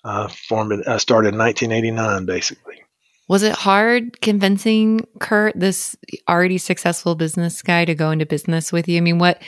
Uh, 0.05 0.29
formed 0.29 0.85
uh, 0.87 0.99
started 0.99 1.31
in 1.35 1.39
1989, 1.39 2.27
basically. 2.27 2.84
Was 3.29 3.43
it 3.43 3.53
hard 3.53 4.21
convincing 4.21 5.07
Kurt, 5.19 5.59
this 5.59 5.97
already 6.29 6.59
successful 6.59 7.15
business 7.15 7.63
guy, 7.63 7.85
to 7.85 7.95
go 7.95 8.11
into 8.11 8.27
business 8.27 8.73
with 8.73 8.89
you? 8.89 8.99
I 8.99 9.01
mean, 9.01 9.19
what 9.19 9.43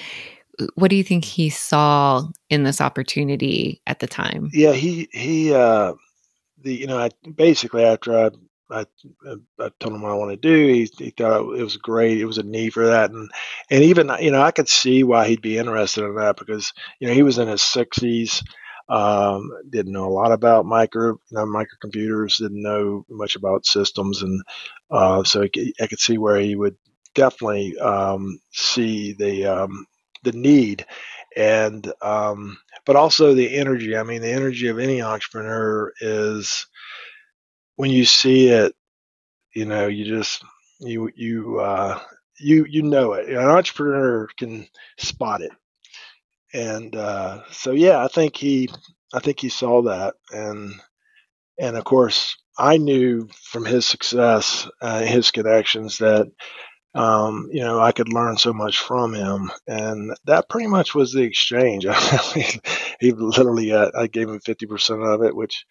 what 0.75 0.89
do 0.89 0.97
you 0.97 1.05
think 1.05 1.25
he 1.25 1.51
saw 1.51 2.27
in 2.49 2.63
this 2.63 2.81
opportunity 2.81 3.83
at 3.87 4.01
the 4.01 4.07
time? 4.07 4.51
Yeah, 4.53 4.73
he 4.73 5.09
he 5.13 5.53
uh, 5.53 5.93
the 6.63 6.75
you 6.75 6.87
know 6.87 6.99
I, 6.99 7.11
basically 7.35 7.85
after 7.85 8.19
I 8.19 8.31
I, 8.71 8.85
I 9.61 9.71
told 9.79 9.95
him 9.95 10.03
what 10.03 10.11
I 10.11 10.17
want 10.17 10.31
to 10.31 10.37
do. 10.37 10.73
He, 10.73 10.91
he 10.99 11.11
thought 11.11 11.55
it 11.55 11.63
was 11.63 11.77
great. 11.77 12.19
It 12.19 12.25
was 12.25 12.39
a 12.39 12.43
need 12.43 12.73
for 12.73 12.87
that, 12.87 13.11
and 13.11 13.31
and 13.71 13.85
even 13.85 14.11
you 14.21 14.31
know 14.31 14.43
I 14.43 14.51
could 14.51 14.69
see 14.69 15.05
why 15.05 15.29
he'd 15.29 15.43
be 15.43 15.59
interested 15.59 16.05
in 16.05 16.17
that 16.17 16.37
because 16.37 16.73
you 16.99 17.09
know 17.09 17.15
he 17.15 17.23
was 17.23 17.39
in 17.39 17.49
his 17.49 17.63
sixties, 17.63 18.43
um, 18.89 19.51
didn't 19.71 19.93
know 19.93 20.07
a 20.07 20.13
lot 20.13 20.33
about 20.33 20.67
micro 20.67 21.09
you 21.11 21.19
know 21.33 21.47
microcomputers, 21.47 22.39
didn't 22.39 22.63
know 22.63 23.05
much 23.11 23.37
about 23.37 23.67
systems, 23.67 24.23
and 24.23 24.43
uh, 24.91 25.25
so 25.25 25.43
I 25.43 25.87
could 25.87 26.01
see 26.01 26.19
where 26.19 26.41
he 26.41 26.57
would 26.57 26.77
definitely 27.15 27.77
um, 27.79 28.41
see 28.53 29.15
the 29.15 29.47
um, 29.47 29.87
the 30.23 30.33
need, 30.33 30.87
and 31.37 31.91
um, 32.03 32.59
but 32.85 32.97
also 32.97 33.35
the 33.35 33.57
energy. 33.57 33.97
I 33.97 34.03
mean, 34.05 34.23
the 34.23 34.33
energy 34.33 34.69
of 34.69 34.79
any 34.79 35.03
entrepreneur 35.03 35.93
is 36.01 36.67
when 37.77 37.91
you 37.91 38.05
see 38.05 38.49
it, 38.49 38.75
you 39.55 39.65
know, 39.65 39.87
you 39.89 40.05
just 40.05 40.45
you 40.81 41.11
you 41.17 41.61
uh, 41.61 42.01
you 42.39 42.67
you 42.69 42.83
know 42.83 43.15
it. 43.15 43.29
An 43.29 43.39
entrepreneur 43.39 44.29
can 44.39 44.67
spot 44.99 45.43
it, 45.43 45.53
and 46.57 46.97
uh, 46.97 47.43
so 47.51 47.73
yeah, 47.73 48.03
I 48.03 48.09
think 48.09 48.37
he 48.37 48.71
I 49.15 49.21
think 49.21 49.41
he 49.41 49.49
saw 49.49 49.83
that, 49.83 50.15
and 50.33 50.75
and 51.61 51.77
of 51.77 51.85
course 51.85 52.37
I 52.59 52.79
knew 52.79 53.29
from 53.45 53.65
his 53.65 53.87
success, 53.87 54.69
uh, 54.81 55.03
his 55.03 55.31
connections 55.31 55.99
that. 55.99 56.29
Um, 56.95 57.51
you 57.53 57.61
know, 57.61 57.79
I 57.79 57.93
could 57.93 58.11
learn 58.11 58.39
so 58.39 58.55
much 58.55 58.79
from 58.79 59.13
him, 59.13 59.51
and 59.67 60.17
that 60.25 60.49
pretty 60.49 60.67
much 60.67 60.95
was 60.95 61.13
the 61.13 61.25
exchange. 61.25 61.85
he 63.01 63.13
literally, 63.13 63.71
uh, 63.71 63.91
I 63.95 64.07
gave 64.07 64.31
him 64.31 64.41
fifty 64.41 64.65
percent 64.65 65.03
of 65.03 65.23
it, 65.23 65.37
which 65.37 65.67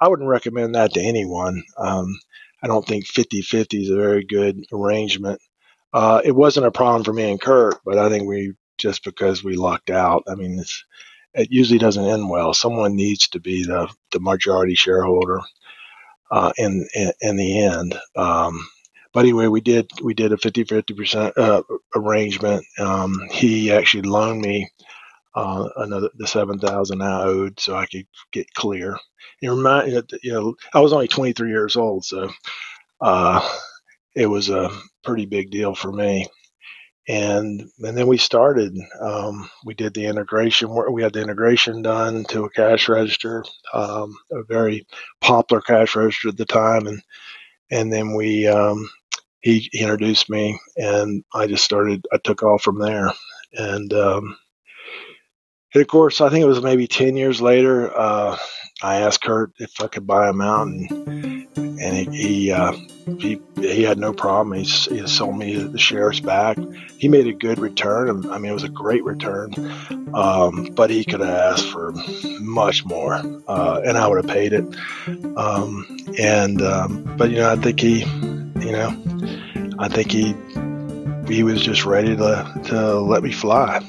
I 0.00 0.06
wouldn't 0.06 0.28
recommend 0.28 0.76
that 0.76 0.92
to 0.92 1.00
anyone. 1.00 1.64
Um, 1.78 2.16
I 2.62 2.68
don't 2.68 2.86
think 2.86 3.06
50 3.06 3.42
50 3.42 3.82
is 3.82 3.90
a 3.90 3.96
very 3.96 4.24
good 4.24 4.64
arrangement. 4.72 5.40
Uh, 5.92 6.20
it 6.24 6.32
wasn't 6.32 6.66
a 6.66 6.70
problem 6.70 7.04
for 7.04 7.12
me 7.12 7.28
and 7.28 7.40
Kurt, 7.40 7.76
but 7.84 7.98
I 7.98 8.08
think 8.08 8.28
we 8.28 8.54
just 8.78 9.04
because 9.04 9.44
we 9.44 9.56
lucked 9.56 9.90
out. 9.90 10.24
I 10.28 10.36
mean, 10.36 10.62
it 11.34 11.48
usually 11.52 11.78
doesn't 11.80 12.06
end 12.06 12.30
well. 12.30 12.54
Someone 12.54 12.96
needs 12.96 13.28
to 13.30 13.40
be 13.40 13.64
the, 13.64 13.88
the 14.12 14.20
majority 14.20 14.74
shareholder. 14.76 15.40
uh, 16.32 16.52
in, 16.58 16.88
in, 16.94 17.12
in 17.22 17.36
the 17.38 17.64
end. 17.64 17.96
Um, 18.16 18.68
but 19.14 19.22
anyway, 19.22 19.48
we 19.48 19.62
did 19.62 19.90
we 20.04 20.14
did 20.14 20.32
a 20.34 20.38
50 20.38 20.64
50 20.64 20.94
percent 20.94 21.38
uh, 21.38 21.64
arrangement. 21.96 22.66
Um, 22.80 23.20
he 23.32 23.72
actually 23.72 24.04
loaned 24.04 24.42
me 24.42 24.70
uh, 25.34 25.68
another 25.76 26.10
the 26.18 26.26
seven 26.26 26.58
thousand 26.58 27.02
I 27.02 27.24
owed, 27.24 27.60
so 27.60 27.76
I 27.76 27.86
could 27.86 28.06
get 28.32 28.52
clear. 28.54 28.98
You 29.42 29.54
remind 29.56 29.92
you 30.22 30.32
know 30.32 30.56
I 30.74 30.80
was 30.80 30.92
only 30.92 31.08
23 31.08 31.50
years 31.50 31.76
old, 31.76 32.04
so 32.04 32.30
uh, 33.00 33.48
it 34.16 34.26
was 34.26 34.50
a 34.50 34.70
pretty 35.04 35.26
big 35.26 35.50
deal 35.50 35.74
for 35.74 35.92
me. 35.92 36.26
And 37.08 37.70
and 37.80 37.96
then 37.96 38.06
we 38.06 38.18
started. 38.18 38.76
Um, 39.00 39.48
we 39.64 39.74
did 39.74 39.94
the 39.94 40.04
integration. 40.04 40.74
We 40.92 41.02
had 41.02 41.14
the 41.14 41.22
integration 41.22 41.80
done 41.82 42.24
to 42.24 42.44
a 42.44 42.50
cash 42.50 42.88
register, 42.88 43.44
um, 43.72 44.14
a 44.30 44.42
very 44.44 44.86
popular 45.22 45.62
cash 45.62 45.96
register 45.96 46.28
at 46.28 46.36
the 46.36 46.44
time, 46.44 46.86
and 46.86 47.00
and 47.70 47.90
then 47.90 48.14
we 48.14 48.46
um, 48.46 48.88
he, 49.40 49.68
he 49.72 49.80
introduced 49.80 50.28
me, 50.28 50.58
and 50.76 51.24
I 51.32 51.46
just 51.46 51.64
started. 51.64 52.06
I 52.12 52.18
took 52.18 52.42
off 52.42 52.62
from 52.62 52.78
there, 52.78 53.10
and 53.54 53.92
um, 53.94 54.36
and 55.74 55.82
of 55.82 55.88
course, 55.88 56.20
I 56.20 56.28
think 56.30 56.42
it 56.42 56.48
was 56.48 56.62
maybe 56.62 56.86
10 56.86 57.16
years 57.16 57.42
later, 57.42 57.96
uh, 57.96 58.36
I 58.82 59.00
asked 59.02 59.22
Kurt 59.22 59.52
if 59.58 59.80
I 59.80 59.86
could 59.86 60.06
buy 60.06 60.28
him 60.28 60.40
out, 60.40 60.66
and, 60.66 61.37
and 61.80 61.96
he 61.96 62.28
he, 62.28 62.52
uh, 62.52 62.72
he, 63.18 63.40
he 63.56 63.82
had 63.82 63.98
no 63.98 64.12
problem. 64.12 64.56
He, 64.58 64.64
he 64.64 65.06
sold 65.06 65.36
me 65.36 65.56
the 65.56 65.78
shares 65.78 66.20
back. 66.20 66.58
He 66.98 67.08
made 67.08 67.26
a 67.26 67.32
good 67.32 67.58
return. 67.58 68.30
I 68.30 68.38
mean, 68.38 68.50
it 68.50 68.54
was 68.54 68.64
a 68.64 68.68
great 68.68 69.04
return, 69.04 69.54
um, 70.14 70.70
but 70.72 70.90
he 70.90 71.04
could 71.04 71.20
have 71.20 71.28
asked 71.28 71.70
for 71.70 71.92
much 72.40 72.84
more, 72.84 73.14
uh, 73.14 73.80
and 73.84 73.96
I 73.96 74.06
would 74.06 74.24
have 74.24 74.34
paid 74.34 74.52
it. 74.52 74.64
Um, 75.36 75.86
and 76.18 76.62
um, 76.62 77.14
but 77.16 77.30
you 77.30 77.36
know, 77.36 77.50
I 77.50 77.56
think 77.56 77.80
he, 77.80 78.00
you 78.00 78.72
know, 78.72 79.74
I 79.78 79.88
think 79.88 80.10
he 80.10 80.34
he 81.28 81.42
was 81.42 81.62
just 81.62 81.84
ready 81.84 82.16
to 82.16 82.60
to 82.66 83.00
let 83.00 83.22
me 83.22 83.32
fly. 83.32 83.80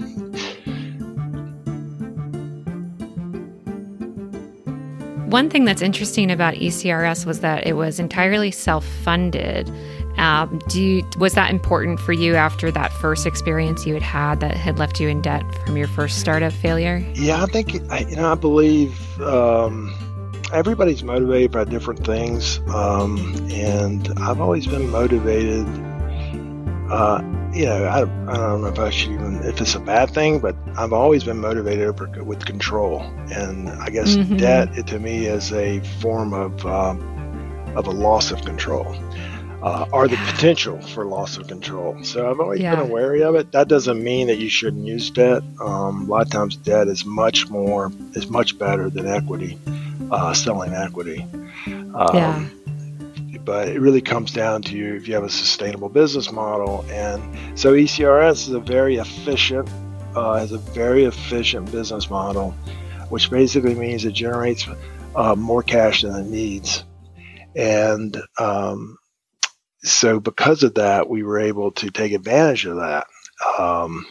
One 5.30 5.48
thing 5.48 5.64
that's 5.64 5.84
interesting 5.84 6.32
about 6.32 6.56
ECRS 6.56 7.24
was 7.24 7.42
that 7.42 7.68
it 7.68 7.74
was 7.74 8.00
entirely 8.00 8.50
self-funded. 8.50 9.72
Um, 10.18 10.60
do 10.68 10.82
you, 10.82 11.08
was 11.20 11.36
that 11.36 11.52
important 11.52 12.00
for 12.00 12.14
you 12.14 12.34
after 12.34 12.72
that 12.72 12.92
first 12.94 13.28
experience 13.28 13.86
you 13.86 13.94
had 13.94 14.02
had 14.02 14.40
that 14.40 14.58
had 14.58 14.80
left 14.80 15.00
you 15.00 15.08
in 15.08 15.22
debt 15.22 15.44
from 15.64 15.78
your 15.78 15.88
first 15.88 16.20
startup 16.20 16.52
failure? 16.52 17.06
Yeah, 17.14 17.44
I 17.44 17.46
think 17.46 17.80
I, 17.92 18.00
you 18.00 18.16
know 18.16 18.32
I 18.32 18.34
believe 18.34 19.22
um, 19.22 19.94
everybody's 20.52 21.04
motivated 21.04 21.52
by 21.52 21.64
different 21.66 22.04
things, 22.04 22.60
um, 22.74 23.20
and 23.52 24.12
I've 24.18 24.42
always 24.42 24.66
been 24.66 24.90
motivated. 24.90 25.68
Uh, 26.90 27.22
you 27.54 27.66
know, 27.66 27.86
I, 27.86 28.02
I 28.02 28.38
don't 28.38 28.62
know 28.62 28.68
if 28.68 28.80
I 28.80 28.90
should 28.90 29.12
even, 29.12 29.42
if 29.44 29.60
it's 29.60 29.76
a 29.76 29.80
bad 29.80 30.12
thing, 30.12 30.40
but 30.40 30.56
I've 30.78 30.94
always 30.94 31.24
been 31.24 31.40
motivated 31.40 32.00
with 32.26 32.46
control. 32.46 33.02
And 33.32 33.70
I 33.70 33.90
guess 33.90 34.16
mm-hmm. 34.16 34.38
debt 34.38 34.70
it, 34.78 34.88
to 34.88 35.00
me 35.00 35.26
is 35.26 35.52
a 35.52 35.80
form 36.00 36.34
of, 36.34 36.66
um, 36.66 37.02
of 37.76 37.88
a 37.88 37.92
loss 37.92 38.32
of 38.32 38.44
control. 38.44 38.96
Uh, 39.62 39.86
or 39.92 40.08
the 40.08 40.16
potential 40.16 40.80
for 40.80 41.04
loss 41.04 41.36
of 41.36 41.46
control. 41.50 42.02
So 42.06 42.32
I've 42.32 42.40
always 42.40 42.62
yeah. 42.62 42.76
been 42.76 42.88
wary 42.88 43.24
of 43.24 43.36
it. 43.36 43.52
That 43.52 43.68
doesn't 43.68 44.02
mean 44.02 44.28
that 44.28 44.38
you 44.38 44.48
shouldn't 44.48 44.88
use 44.88 45.10
debt. 45.10 45.44
Um, 45.60 46.04
a 46.04 46.06
lot 46.06 46.26
of 46.26 46.32
times, 46.32 46.56
debt 46.56 46.88
is 46.88 47.04
much 47.04 47.50
more 47.50 47.92
is 48.14 48.30
much 48.30 48.58
better 48.58 48.90
than 48.90 49.06
equity, 49.06 49.60
uh, 50.12 50.34
selling 50.34 50.74
equity. 50.74 51.26
Um, 51.66 52.10
yeah 52.14 52.50
but 53.50 53.68
it 53.68 53.82
really 53.82 54.00
comes 54.00 54.32
down 54.32 54.62
to 54.62 54.78
you 54.78 54.94
if 54.94 55.08
you 55.08 55.16
have 55.16 55.24
a 55.24 55.30
sustainable 55.30 55.90
business 55.90 56.32
model. 56.32 56.86
And 56.92 57.20
so 57.58 57.74
ECRS 57.74 58.48
is 58.48 58.50
a 58.50 58.60
very 58.60 58.98
efficient, 58.98 59.68
uh, 60.16 60.38
has 60.38 60.52
a 60.52 60.60
very 60.60 61.06
efficient 61.06 61.72
business 61.72 62.12
model, 62.12 62.52
which 63.10 63.32
basically 63.32 63.74
means 63.74 64.06
it 64.06 64.12
generates 64.12 64.68
uh, 65.16 65.34
more 65.34 65.64
cash 65.64 66.04
than 66.04 66.16
it 66.16 66.28
needs. 66.28 66.84
And 67.56 68.16
um, 68.38 69.00
so 69.82 70.20
because 70.20 70.62
of 70.62 70.76
that, 70.76 71.10
we 71.10 71.24
were 71.24 71.40
able 71.40 71.72
to 71.72 71.90
take 71.90 72.12
advantage 72.12 72.68
of 72.68 72.76
that 72.76 73.08
um, 73.58 74.06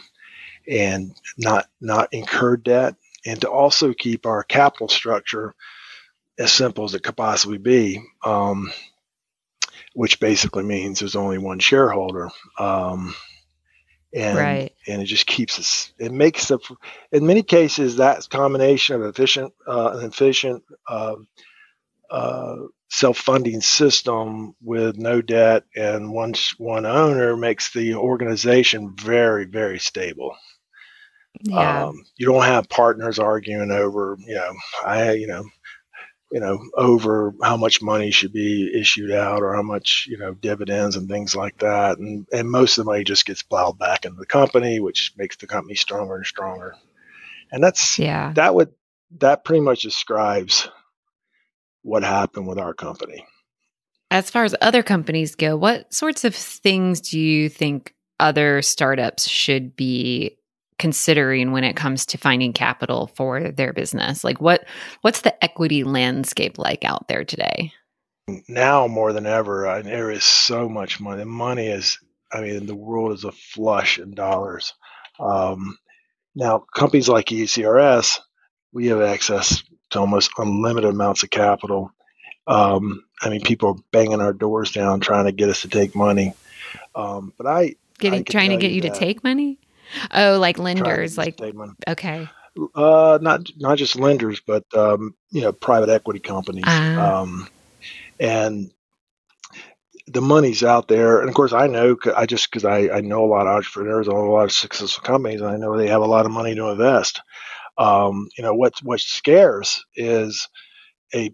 and 0.69 1.13
not 1.37 1.69
not 1.79 2.09
incur 2.11 2.57
debt, 2.57 2.95
and 3.25 3.39
to 3.39 3.49
also 3.49 3.93
keep 3.93 4.25
our 4.25 4.43
capital 4.43 4.89
structure 4.89 5.55
as 6.37 6.51
simple 6.51 6.83
as 6.83 6.93
it 6.93 7.03
could 7.03 7.15
possibly 7.15 7.57
be. 7.57 8.03
Um, 8.25 8.69
which 9.99 10.21
basically 10.21 10.63
means 10.63 10.99
there's 10.99 11.17
only 11.17 11.37
one 11.37 11.59
shareholder. 11.59 12.29
Um, 12.57 13.13
and 14.13 14.37
right. 14.37 14.73
and 14.87 15.01
it 15.01 15.05
just 15.07 15.27
keeps 15.27 15.59
us. 15.59 15.91
It 15.99 16.13
makes 16.13 16.47
the 16.47 16.57
in 17.11 17.27
many 17.27 17.43
cases 17.43 17.97
that 17.97 18.25
combination 18.29 18.95
of 18.95 19.01
efficient 19.01 19.53
uh, 19.67 19.97
an 19.97 20.05
efficient 20.05 20.63
uh, 20.87 21.15
uh, 22.09 22.55
self-funding 22.87 23.59
system 23.59 24.55
with 24.61 24.97
no 24.97 25.21
debt 25.21 25.65
and 25.75 26.13
one 26.13 26.33
one 26.57 26.85
owner 26.85 27.35
makes 27.35 27.73
the 27.73 27.95
organization 27.95 28.95
very 28.95 29.43
very 29.43 29.79
stable. 29.79 30.33
Yeah. 31.41 31.87
Um, 31.87 32.05
you 32.15 32.25
don't 32.25 32.45
have 32.45 32.69
partners 32.69 33.19
arguing 33.19 33.71
over 33.71 34.17
you 34.25 34.35
know 34.35 34.53
I 34.85 35.11
you 35.11 35.27
know 35.27 35.43
you 36.31 36.39
know, 36.39 36.59
over 36.75 37.33
how 37.41 37.57
much 37.57 37.81
money 37.81 38.11
should 38.11 38.31
be 38.31 38.71
issued 38.79 39.11
out 39.11 39.41
or 39.41 39.55
how 39.55 39.63
much, 39.63 40.07
you 40.09 40.17
know, 40.17 40.33
dividends 40.33 40.95
and 40.95 41.09
things 41.09 41.35
like 41.35 41.57
that. 41.59 41.97
And, 41.97 42.27
and 42.31 42.49
most 42.49 42.77
of 42.77 42.85
the 42.85 42.91
money 42.91 43.03
just 43.03 43.25
gets 43.25 43.41
plowed 43.41 43.79
back 43.79 44.05
into 44.05 44.17
the 44.17 44.25
company, 44.25 44.79
which 44.79 45.13
makes 45.17 45.37
the 45.37 45.47
company 45.47 45.75
stronger 45.75 46.15
and 46.15 46.25
stronger. 46.25 46.75
And 47.51 47.63
that's, 47.63 47.97
yeah, 47.97 48.33
that 48.35 48.53
would, 48.53 48.69
that 49.19 49.43
pretty 49.43 49.61
much 49.61 49.81
describes 49.81 50.69
what 51.81 52.03
happened 52.03 52.47
with 52.47 52.59
our 52.59 52.73
company. 52.75 53.25
As 54.11 54.29
far 54.29 54.43
as 54.43 54.55
other 54.61 54.83
companies 54.83 55.35
go, 55.35 55.55
what 55.55 55.93
sorts 55.93 56.23
of 56.25 56.35
things 56.35 57.01
do 57.01 57.19
you 57.19 57.49
think 57.49 57.95
other 58.19 58.61
startups 58.61 59.27
should 59.27 59.75
be 59.75 60.37
considering 60.79 61.51
when 61.51 61.63
it 61.63 61.75
comes 61.75 62.05
to 62.07 62.17
finding 62.17 62.53
capital 62.53 63.11
for 63.15 63.51
their 63.51 63.73
business? 63.73 64.23
Like 64.23 64.41
what 64.41 64.65
what's 65.01 65.21
the 65.21 65.43
equity 65.43 65.83
landscape 65.83 66.57
like 66.57 66.83
out 66.83 67.07
there 67.07 67.23
today? 67.23 67.71
Now 68.47 68.87
more 68.87 69.13
than 69.13 69.25
ever, 69.25 69.67
uh, 69.67 69.81
there 69.81 70.09
is 70.09 70.23
so 70.23 70.69
much 70.69 70.99
money. 70.99 71.23
Money 71.23 71.67
is, 71.67 71.99
I 72.31 72.41
mean, 72.41 72.65
the 72.65 72.75
world 72.75 73.11
is 73.11 73.23
a 73.23 73.31
flush 73.31 73.99
in 73.99 74.13
dollars. 74.13 74.73
Um, 75.19 75.77
now, 76.35 76.59
companies 76.59 77.09
like 77.09 77.27
ECRS, 77.27 78.19
we 78.71 78.87
have 78.87 79.01
access 79.01 79.63
to 79.89 79.99
almost 79.99 80.31
unlimited 80.37 80.91
amounts 80.91 81.23
of 81.23 81.29
capital. 81.29 81.91
Um, 82.47 83.03
I 83.21 83.29
mean, 83.29 83.41
people 83.41 83.69
are 83.69 83.83
banging 83.91 84.21
our 84.21 84.33
doors 84.33 84.71
down 84.71 84.99
trying 84.99 85.25
to 85.25 85.31
get 85.31 85.49
us 85.49 85.63
to 85.63 85.67
take 85.69 85.95
money. 85.95 86.33
Um, 86.95 87.33
but 87.37 87.47
I, 87.47 87.75
Getting, 87.97 88.21
I 88.21 88.23
trying 88.23 88.51
to 88.51 88.57
get 88.57 88.71
you, 88.71 88.77
you 88.77 88.81
to 88.83 88.91
take 88.91 89.23
money. 89.23 89.59
Oh, 90.11 90.37
like 90.39 90.59
lenders, 90.59 91.17
like 91.17 91.39
okay. 91.87 92.29
Uh, 92.75 93.19
not 93.21 93.49
not 93.57 93.77
just 93.77 93.95
lenders, 93.95 94.41
but 94.45 94.63
um, 94.75 95.15
you 95.31 95.41
know, 95.41 95.51
private 95.51 95.89
equity 95.89 96.19
companies. 96.19 96.65
Uh. 96.67 97.21
Um, 97.21 97.47
and 98.19 98.71
the 100.07 100.21
money's 100.21 100.63
out 100.63 100.87
there, 100.87 101.19
and 101.19 101.29
of 101.29 101.35
course, 101.35 101.53
I 101.53 101.67
know 101.67 101.95
I 102.15 102.25
just 102.25 102.49
because 102.49 102.65
I, 102.65 102.89
I 102.89 103.01
know 103.01 103.23
a 103.23 103.27
lot 103.27 103.47
of 103.47 103.55
entrepreneurs, 103.55 104.07
I 104.07 104.13
know 104.13 104.29
a 104.29 104.31
lot 104.31 104.45
of 104.45 104.51
successful 104.51 105.03
companies, 105.03 105.41
and 105.41 105.49
I 105.49 105.57
know 105.57 105.77
they 105.77 105.87
have 105.87 106.01
a 106.01 106.07
lot 106.07 106.25
of 106.25 106.31
money 106.31 106.55
to 106.55 106.69
invest. 106.69 107.21
Um, 107.77 108.27
you 108.37 108.43
know, 108.43 108.53
what 108.53 108.73
what 108.83 108.99
scares 108.99 109.85
is 109.95 110.47
a 111.13 111.33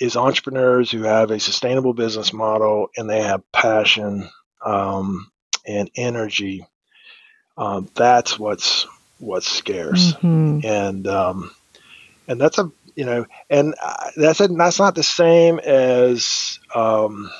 is 0.00 0.16
entrepreneurs 0.16 0.90
who 0.90 1.02
have 1.02 1.30
a 1.30 1.40
sustainable 1.40 1.94
business 1.94 2.32
model 2.32 2.88
and 2.96 3.08
they 3.08 3.22
have 3.22 3.42
passion 3.52 4.28
um, 4.64 5.30
and 5.66 5.90
energy 5.96 6.66
um, 7.56 7.88
that's 7.94 8.38
what's 8.38 8.86
what's 9.18 9.48
scarce, 9.48 10.12
mm-hmm. 10.14 10.60
and 10.64 11.06
um, 11.06 11.54
and 12.26 12.40
that's 12.40 12.58
a 12.58 12.70
you 12.96 13.04
know, 13.04 13.26
and 13.50 13.74
uh, 13.82 14.10
that's 14.16 14.40
a, 14.40 14.48
that's 14.48 14.78
not 14.78 14.94
the 14.94 15.02
same 15.02 15.58
as 15.58 16.58
um, 16.74 17.30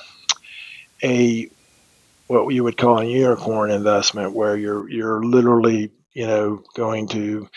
a 1.03 1.49
what 2.27 2.53
you 2.53 2.63
would 2.63 2.77
call 2.77 2.99
a 2.99 3.05
unicorn 3.05 3.71
investment, 3.71 4.33
where 4.33 4.55
you're 4.57 4.89
you're 4.89 5.23
literally 5.23 5.91
you 6.13 6.27
know 6.27 6.63
going 6.75 7.07
to 7.09 7.49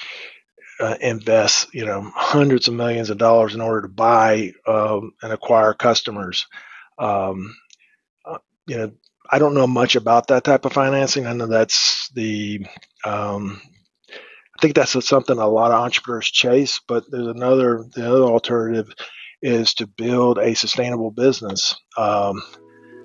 uh, 0.80 0.96
invest 1.00 1.72
you 1.74 1.86
know 1.86 2.10
hundreds 2.14 2.68
of 2.68 2.74
millions 2.74 3.10
of 3.10 3.18
dollars 3.18 3.54
in 3.54 3.60
order 3.60 3.82
to 3.82 3.88
buy 3.88 4.52
um, 4.66 5.12
and 5.22 5.32
acquire 5.32 5.74
customers. 5.74 6.46
Um, 6.98 7.56
uh, 8.24 8.38
you 8.66 8.76
know 8.78 8.92
I 9.30 9.38
don't 9.38 9.54
know 9.54 9.66
much 9.66 9.96
about 9.96 10.28
that 10.28 10.44
type 10.44 10.64
of 10.64 10.72
financing. 10.72 11.26
I 11.26 11.32
know 11.32 11.46
that's 11.46 12.08
the, 12.10 12.66
um, 13.04 13.60
I 14.10 14.60
think 14.60 14.74
that's 14.74 15.06
something 15.06 15.38
a 15.38 15.46
lot 15.46 15.70
of 15.70 15.80
entrepreneurs 15.80 16.30
chase. 16.30 16.80
But 16.86 17.10
there's 17.10 17.26
another, 17.26 17.84
the 17.94 18.08
other 18.08 18.22
alternative 18.22 18.92
is 19.42 19.74
to 19.74 19.86
build 19.86 20.38
a 20.38 20.54
sustainable 20.54 21.10
business, 21.10 21.76
um, 21.96 22.42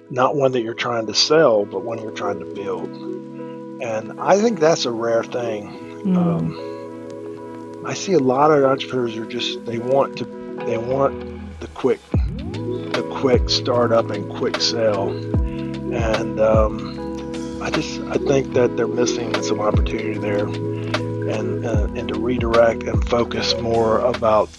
not 0.09 0.35
one 0.35 0.53
that 0.53 0.61
you're 0.61 0.73
trying 0.73 1.07
to 1.07 1.13
sell, 1.13 1.65
but 1.65 1.83
one 1.83 1.99
you're 1.99 2.11
trying 2.11 2.39
to 2.39 2.53
build. 2.53 2.89
And 3.81 4.19
I 4.19 4.39
think 4.41 4.59
that's 4.59 4.85
a 4.85 4.91
rare 4.91 5.23
thing. 5.23 5.67
Mm. 6.05 6.17
Um, 6.17 7.85
I 7.85 7.93
see 7.93 8.13
a 8.13 8.19
lot 8.19 8.51
of 8.51 8.63
entrepreneurs 8.63 9.17
are 9.17 9.25
just 9.25 9.65
they 9.65 9.77
want 9.77 10.17
to 10.17 10.25
they 10.65 10.77
want 10.77 11.59
the 11.59 11.67
quick 11.67 11.99
the 12.11 13.05
quick 13.19 13.49
startup 13.49 14.09
and 14.09 14.29
quick 14.29 14.61
sell, 14.61 15.09
and 15.95 16.39
um, 16.39 17.61
I 17.61 17.69
just 17.69 17.99
I 18.01 18.17
think 18.17 18.53
that 18.53 18.75
they're 18.75 18.87
missing 18.87 19.41
some 19.43 19.59
opportunity 19.59 20.17
there, 20.17 20.45
and 20.45 21.65
uh, 21.65 21.87
and 21.95 22.07
to 22.09 22.19
redirect 22.19 22.83
and 22.83 23.07
focus 23.07 23.55
more 23.61 23.99
about 23.99 24.49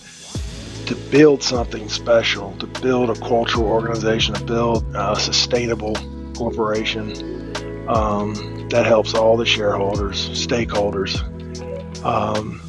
to 0.86 0.94
build 0.94 1.42
something 1.42 1.88
special, 1.88 2.52
to 2.58 2.66
build 2.66 3.10
a 3.10 3.14
cultural 3.20 3.66
organization, 3.66 4.34
to 4.34 4.44
build 4.44 4.84
a 4.94 5.18
sustainable 5.18 5.96
corporation 6.34 7.10
um, 7.88 8.68
that 8.68 8.84
helps 8.86 9.14
all 9.14 9.36
the 9.36 9.46
shareholders, 9.46 10.28
stakeholders. 10.30 11.22
Um, 12.04 12.60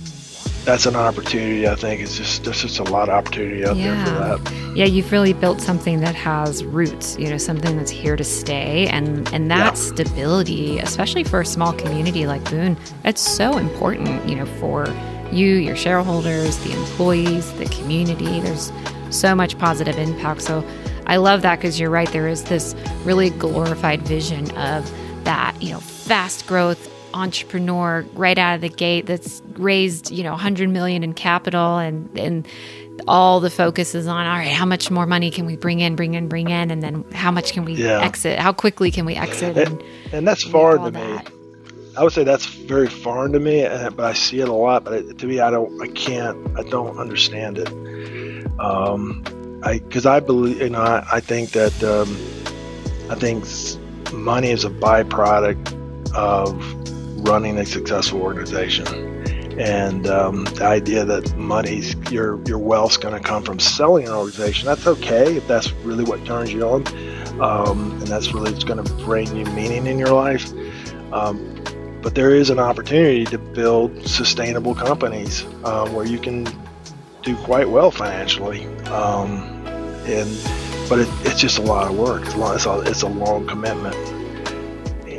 that's 0.66 0.86
an 0.86 0.96
opportunity. 0.96 1.68
I 1.68 1.76
think 1.76 2.02
it's 2.02 2.18
just 2.18 2.44
there's 2.44 2.62
just 2.62 2.80
a 2.80 2.84
lot 2.84 3.10
of 3.10 3.16
opportunity 3.16 3.66
out 3.66 3.78
yeah. 3.78 4.04
there 4.04 4.38
for 4.38 4.50
that. 4.50 4.76
Yeah, 4.76 4.86
you've 4.86 5.12
really 5.12 5.34
built 5.34 5.62
something 5.62 6.02
that 6.02 6.16
has 6.16 6.66
roots. 6.66 7.18
You 7.18 7.30
know, 7.30 7.38
something 7.38 7.78
that's 7.78 7.92
here 7.92 8.16
to 8.16 8.24
stay, 8.24 8.88
and 8.88 9.32
and 9.34 9.50
that 9.52 9.58
yeah. 9.58 9.74
stability, 9.74 10.80
especially 10.80 11.24
for 11.24 11.42
a 11.42 11.46
small 11.46 11.74
community 11.74 12.28
like 12.28 12.44
Boone, 12.50 12.78
it's 13.04 13.22
so 13.22 13.58
important. 13.58 14.28
You 14.28 14.36
know, 14.36 14.46
for 14.60 14.88
you, 15.32 15.56
your 15.56 15.76
shareholders, 15.76 16.58
the 16.60 16.74
employees, 16.74 17.52
the 17.54 17.66
community. 17.66 18.40
There's 18.40 18.72
so 19.12 19.36
much 19.36 19.58
positive 19.58 19.98
impact. 19.98 20.42
So 20.42 20.68
I 21.08 21.18
love 21.18 21.42
that 21.44 21.58
because 21.58 21.80
you're 21.80 21.90
right. 21.90 22.12
There 22.12 22.28
is 22.28 22.44
this 22.46 22.76
really 23.04 23.30
glorified 23.30 24.02
vision 24.02 24.50
of 24.58 24.92
that, 25.24 25.56
you 25.62 25.72
know, 25.72 25.80
fast 25.80 26.48
growth 26.48 26.92
entrepreneur 27.16 28.06
right 28.14 28.38
out 28.38 28.56
of 28.56 28.62
the 28.62 28.70
gate 28.70 29.06
that's 29.06 29.42
raised, 29.54 30.12
you 30.12 30.24
know, 30.24 30.32
100 30.32 30.70
million 30.70 31.04
in 31.04 31.14
capital 31.14 31.78
and, 31.78 32.18
and, 32.18 32.48
all 33.10 33.42
the 33.42 33.50
focus 33.50 33.94
is 33.94 34.08
on 34.08 34.26
all 34.26 34.38
right 34.38 34.54
how 34.54 34.66
much 34.66 34.90
more 34.90 35.06
money 35.06 35.30
can 35.30 35.46
we 35.46 35.58
bring 35.58 35.82
in 35.82 35.98
bring 35.98 36.14
in 36.14 36.30
bring 36.30 36.50
in 36.50 36.72
and 36.72 36.82
then 36.82 37.04
how 37.12 37.30
much 37.30 37.52
can 37.52 37.66
we 37.66 37.74
yeah. 37.74 38.00
exit 38.00 38.40
how 38.40 38.54
quickly 38.54 38.90
can 38.90 39.06
we 39.06 39.16
exit 39.16 39.58
and, 39.58 39.68
and, 39.68 39.84
and 40.14 40.28
that's 40.28 40.44
far 40.44 40.78
to 40.78 40.92
me 40.92 41.20
I 41.98 42.04
would 42.04 42.12
say 42.12 42.24
that's 42.24 42.46
very 42.46 42.88
foreign 42.88 43.32
to 43.32 43.40
me, 43.40 43.64
but 43.96 44.02
I 44.02 44.14
see 44.14 44.42
it 44.42 44.50
a 44.50 44.54
lot. 44.54 44.84
But 44.84 45.18
to 45.18 45.28
me, 45.28 45.40
I 45.40 45.50
don't, 45.50 45.82
I 45.82 45.88
can't, 45.88 46.38
I 46.60 46.64
don't 46.64 46.98
understand 47.00 47.58
it. 47.58 47.70
Um, 48.60 49.24
I 49.64 49.80
because 49.80 50.06
I 50.06 50.20
believe, 50.20 50.62
you 50.62 50.70
know, 50.70 50.82
I, 50.82 51.08
I 51.14 51.20
think 51.22 51.52
that 51.52 51.84
um, 51.84 52.10
I 53.10 53.16
think 53.16 53.46
money 54.14 54.50
is 54.50 54.66
a 54.66 54.70
byproduct 54.70 55.74
of 56.14 56.56
running 57.26 57.58
a 57.58 57.66
successful 57.66 58.22
organization, 58.22 58.88
and 59.60 60.08
um, 60.08 60.46
the 60.46 60.64
idea 60.64 61.06
that 61.06 61.36
money's 61.36 61.96
your 62.12 62.40
your 62.48 62.60
wealth's 62.60 62.98
going 62.98 63.14
to 63.14 63.20
come 63.20 63.44
from 63.44 63.60
selling 63.60 64.08
an 64.08 64.14
organization. 64.14 64.66
That's 64.66 64.88
okay 64.88 65.38
if 65.38 65.48
that's 65.48 65.72
really 65.84 66.04
what 66.04 66.26
turns 66.26 66.54
you 66.54 66.64
on, 66.68 66.88
um, 67.42 67.92
and 67.92 68.08
that's 68.08 68.34
really 68.34 68.52
what's 68.52 68.64
going 68.64 68.84
to 68.84 68.94
bring 69.06 69.36
you 69.36 69.46
meaning 69.48 69.88
in 69.88 70.00
your 70.00 70.14
life. 70.14 70.52
Um, 71.14 71.64
but 72.02 72.14
there 72.14 72.36
is 72.36 72.52
an 72.52 72.60
opportunity 72.60 73.26
to 73.26 73.38
build 73.40 74.08
sustainable 74.08 74.76
companies 74.76 75.44
um, 75.64 75.92
where 75.94 76.06
you 76.06 76.20
can 76.20 76.48
do 77.24 77.36
quite 77.38 77.68
well 77.68 77.90
financially. 77.90 78.68
Um, 78.86 79.42
and 80.06 80.30
but 80.88 81.00
it, 81.00 81.10
it's 81.22 81.40
just 81.42 81.58
a 81.58 81.64
lot 81.64 81.90
of 81.90 81.98
work. 81.98 82.22
It's 82.24 82.36
a, 82.36 82.38
long, 82.38 82.56
it's 82.56 82.66
a, 82.66 82.80
it's 82.82 83.02
a 83.02 83.08
long 83.08 83.48
commitment. 83.48 83.96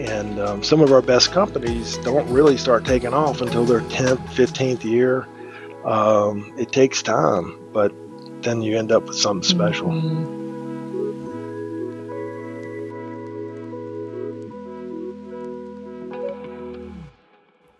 And 0.08 0.38
um, 0.38 0.62
some 0.62 0.80
of 0.80 0.92
our 0.92 1.02
best 1.02 1.32
companies 1.32 1.96
don't 1.98 2.28
really 2.30 2.56
start 2.56 2.84
taking 2.84 3.12
off 3.12 3.40
until 3.40 3.64
their 3.64 3.80
10th, 3.80 4.24
15th 4.28 4.84
year. 4.84 5.26
Um, 5.84 6.52
it 6.58 6.72
takes 6.72 7.02
time, 7.02 7.58
but 7.72 7.92
then 8.42 8.62
you 8.62 8.78
end 8.78 8.92
up 8.92 9.06
with 9.06 9.16
something 9.16 9.48
special. 9.48 9.88
Mm-hmm. 9.88 10.36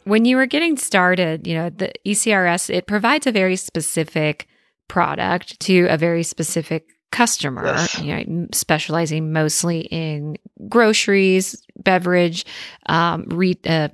when 0.06 0.24
you 0.24 0.36
were 0.36 0.46
getting 0.46 0.76
started, 0.76 1.48
you 1.48 1.54
know, 1.54 1.68
the 1.68 1.92
ECRS, 2.06 2.72
it 2.72 2.86
provides 2.86 3.26
a 3.26 3.32
very 3.32 3.56
specific 3.56 4.46
product 4.86 5.58
to 5.58 5.86
a 5.88 5.96
very 5.96 6.22
specific 6.22 6.86
customer, 7.10 7.66
yes. 7.66 8.00
you 8.00 8.14
know, 8.14 8.46
specializing 8.52 9.32
mostly 9.32 9.80
in 9.80 10.36
groceries, 10.68 11.60
beverage, 11.86 12.44
um, 12.86 13.24
re- 13.28 13.58
uh, 13.66 13.88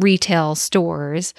retail 0.00 0.56
stores. 0.56 1.32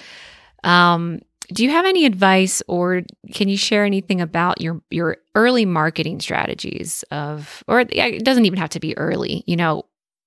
Um, 0.64 1.20
do 1.52 1.64
you 1.64 1.70
have 1.70 1.84
any 1.84 2.06
advice 2.06 2.62
or 2.68 3.02
can 3.34 3.48
you 3.48 3.58
share 3.58 3.84
anything 3.84 4.22
about 4.22 4.60
your 4.60 4.80
your 4.90 5.18
early 5.34 5.66
marketing 5.66 6.20
strategies 6.20 7.02
of 7.10 7.64
or 7.66 7.80
it 7.80 8.24
doesn't 8.24 8.46
even 8.46 8.58
have 8.58 8.70
to 8.70 8.78
be 8.78 8.96
early 8.96 9.42
you 9.48 9.56
know 9.56 9.84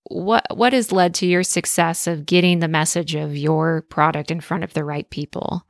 what 0.10 0.45
what 0.56 0.73
has 0.73 0.91
led 0.91 1.13
to 1.15 1.26
your 1.26 1.43
success 1.43 2.08
of 2.08 2.26
getting 2.26 2.60
the 2.60 2.67
message 2.67 3.15
of 3.15 3.36
your 3.36 3.84
product 3.84 4.32
in 4.32 4.41
front 4.41 4.63
of 4.63 4.73
the 4.73 4.84
right 4.84 5.10
people? 5.10 5.65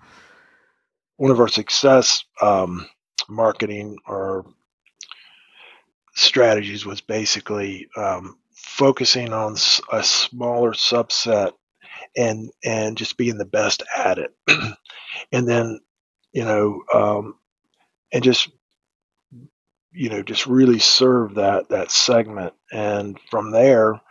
One 1.18 1.32
of 1.32 1.40
our 1.40 1.48
success 1.48 2.24
um, 2.42 2.88
marketing 3.30 3.98
or 4.08 4.46
strategies 6.16 6.86
was 6.86 7.02
basically 7.02 7.88
um, 7.96 8.38
focusing 8.56 9.34
on 9.34 9.56
a 9.92 10.04
smaller 10.04 10.72
subset 10.72 11.54
and 12.16 12.52
and 12.64 12.98
just 12.98 13.18
being 13.18 13.38
the 13.38 13.46
best 13.46 13.84
at 13.96 14.20
it, 14.20 14.36
and 15.32 15.48
then 15.48 15.80
you 16.32 16.46
know 16.46 16.82
um, 16.94 17.36
and 18.12 18.24
just 18.24 18.50
you 19.92 20.10
know 20.10 20.24
just 20.24 20.48
really 20.48 20.80
serve 20.80 21.36
that 21.36 21.70
that 21.70 21.92
segment. 21.92 22.54
And 22.72 23.20
from 23.30 23.52
there 23.52 24.02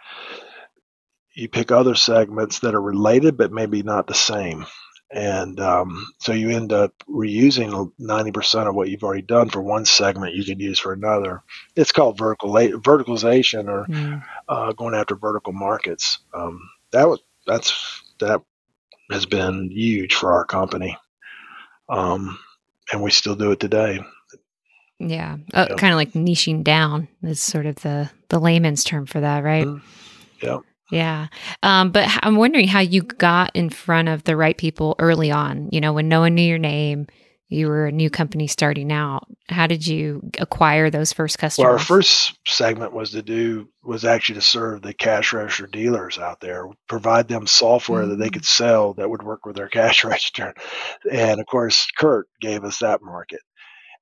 you 1.35 1.48
pick 1.48 1.72
other 1.72 1.94
segments 1.94 2.61
that 2.61 2.74
are 2.74 2.83
related 2.83 3.37
but 3.37 3.52
maybe 3.52 3.83
not 3.83 4.07
the 4.07 4.14
same 4.14 4.66
and 5.12 5.61
um, 5.61 6.07
so 6.18 6.33
you 6.33 6.51
end 6.51 6.72
up 6.72 6.92
reusing 7.09 7.92
90% 8.01 8.68
of 8.68 8.75
what 8.75 8.88
you've 8.88 9.03
already 9.03 9.22
done 9.22 9.51
for 9.51 9.61
one 9.61 9.85
segment 9.85 10.35
you 10.35 10.44
can 10.44 10.59
use 10.59 10.79
for 10.79 10.92
another 10.92 11.42
it's 11.77 11.92
called 11.92 12.18
vertical 12.18 12.51
verticalization 12.51 13.68
or 13.68 13.87
mm. 13.87 14.22
uh, 14.48 14.72
going 14.72 14.94
after 14.94 15.14
vertical 15.14 15.53
markets 15.53 16.18
um, 16.35 16.61
that 16.90 17.09
was 17.09 17.20
that's 17.46 18.03
that 18.20 18.40
has 19.11 19.27
been 19.27 19.70
huge 19.70 20.14
for 20.14 20.33
our 20.33 20.44
company 20.44 20.96
um, 21.88 22.38
and 22.90 23.03
we 23.03 23.11
still 23.11 23.37
do 23.37 23.53
it 23.53 23.61
today 23.61 24.01
yeah, 24.98 25.38
uh, 25.53 25.66
yeah. 25.68 25.77
kind 25.77 25.92
of 25.92 25.96
like 25.96 26.12
niching 26.12 26.62
down 26.62 27.09
is 27.22 27.42
sort 27.42 27.66
of 27.66 27.77
the 27.77 28.11
the 28.29 28.38
layman's 28.38 28.85
term 28.85 29.05
for 29.05 29.20
that, 29.20 29.42
right? 29.42 29.66
Mm. 29.66 29.83
Yeah. 30.40 30.59
Yeah. 30.92 31.28
Um, 31.62 31.90
but 31.90 32.07
I'm 32.22 32.37
wondering 32.37 32.68
how 32.68 32.81
you 32.81 33.00
got 33.00 33.57
in 33.57 33.70
front 33.70 34.09
of 34.09 34.24
the 34.24 34.37
right 34.37 34.57
people 34.57 34.94
early 34.98 35.31
on, 35.31 35.70
you 35.72 35.81
know, 35.81 35.94
when 35.94 36.07
no 36.07 36.20
one 36.20 36.35
knew 36.35 36.42
your 36.42 36.59
name, 36.59 37.07
you 37.48 37.68
were 37.68 37.87
a 37.87 37.92
new 37.92 38.11
company 38.11 38.46
starting 38.46 38.92
out. 38.92 39.26
How 39.48 39.66
did 39.66 39.87
you 39.87 40.31
acquire 40.38 40.90
those 40.90 41.11
first 41.14 41.38
customers? 41.38 41.64
Well, 41.64 41.72
our 41.72 41.78
first 41.78 42.38
segment 42.46 42.92
was 42.92 43.12
to 43.12 43.22
do 43.22 43.70
was 43.83 44.05
actually 44.05 44.35
to 44.35 44.42
serve 44.42 44.83
the 44.83 44.92
cash 44.92 45.33
register 45.33 45.66
dealers 45.66 46.18
out 46.18 46.40
there, 46.40 46.66
provide 46.88 47.26
them 47.26 47.46
software 47.46 48.02
mm-hmm. 48.02 48.11
that 48.11 48.16
they 48.16 48.28
mm. 48.28 48.35
could 48.35 48.44
sell 48.44 48.92
that 48.94 49.09
would 49.09 49.22
work 49.22 49.46
with 49.46 49.57
their 49.57 49.68
cash 49.70 50.05
register. 50.05 50.52
And 51.11 51.40
of 51.40 51.46
course, 51.46 51.88
Kurt 51.96 52.28
gave 52.42 52.64
us 52.64 52.81
that 52.81 53.00
market. 53.02 53.40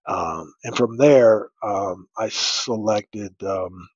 Um, 0.08 0.52
and 0.64 0.76
from 0.76 0.96
there, 0.96 1.50
um, 1.62 2.08
I 2.18 2.30
selected 2.30 3.34
um, 3.44 3.88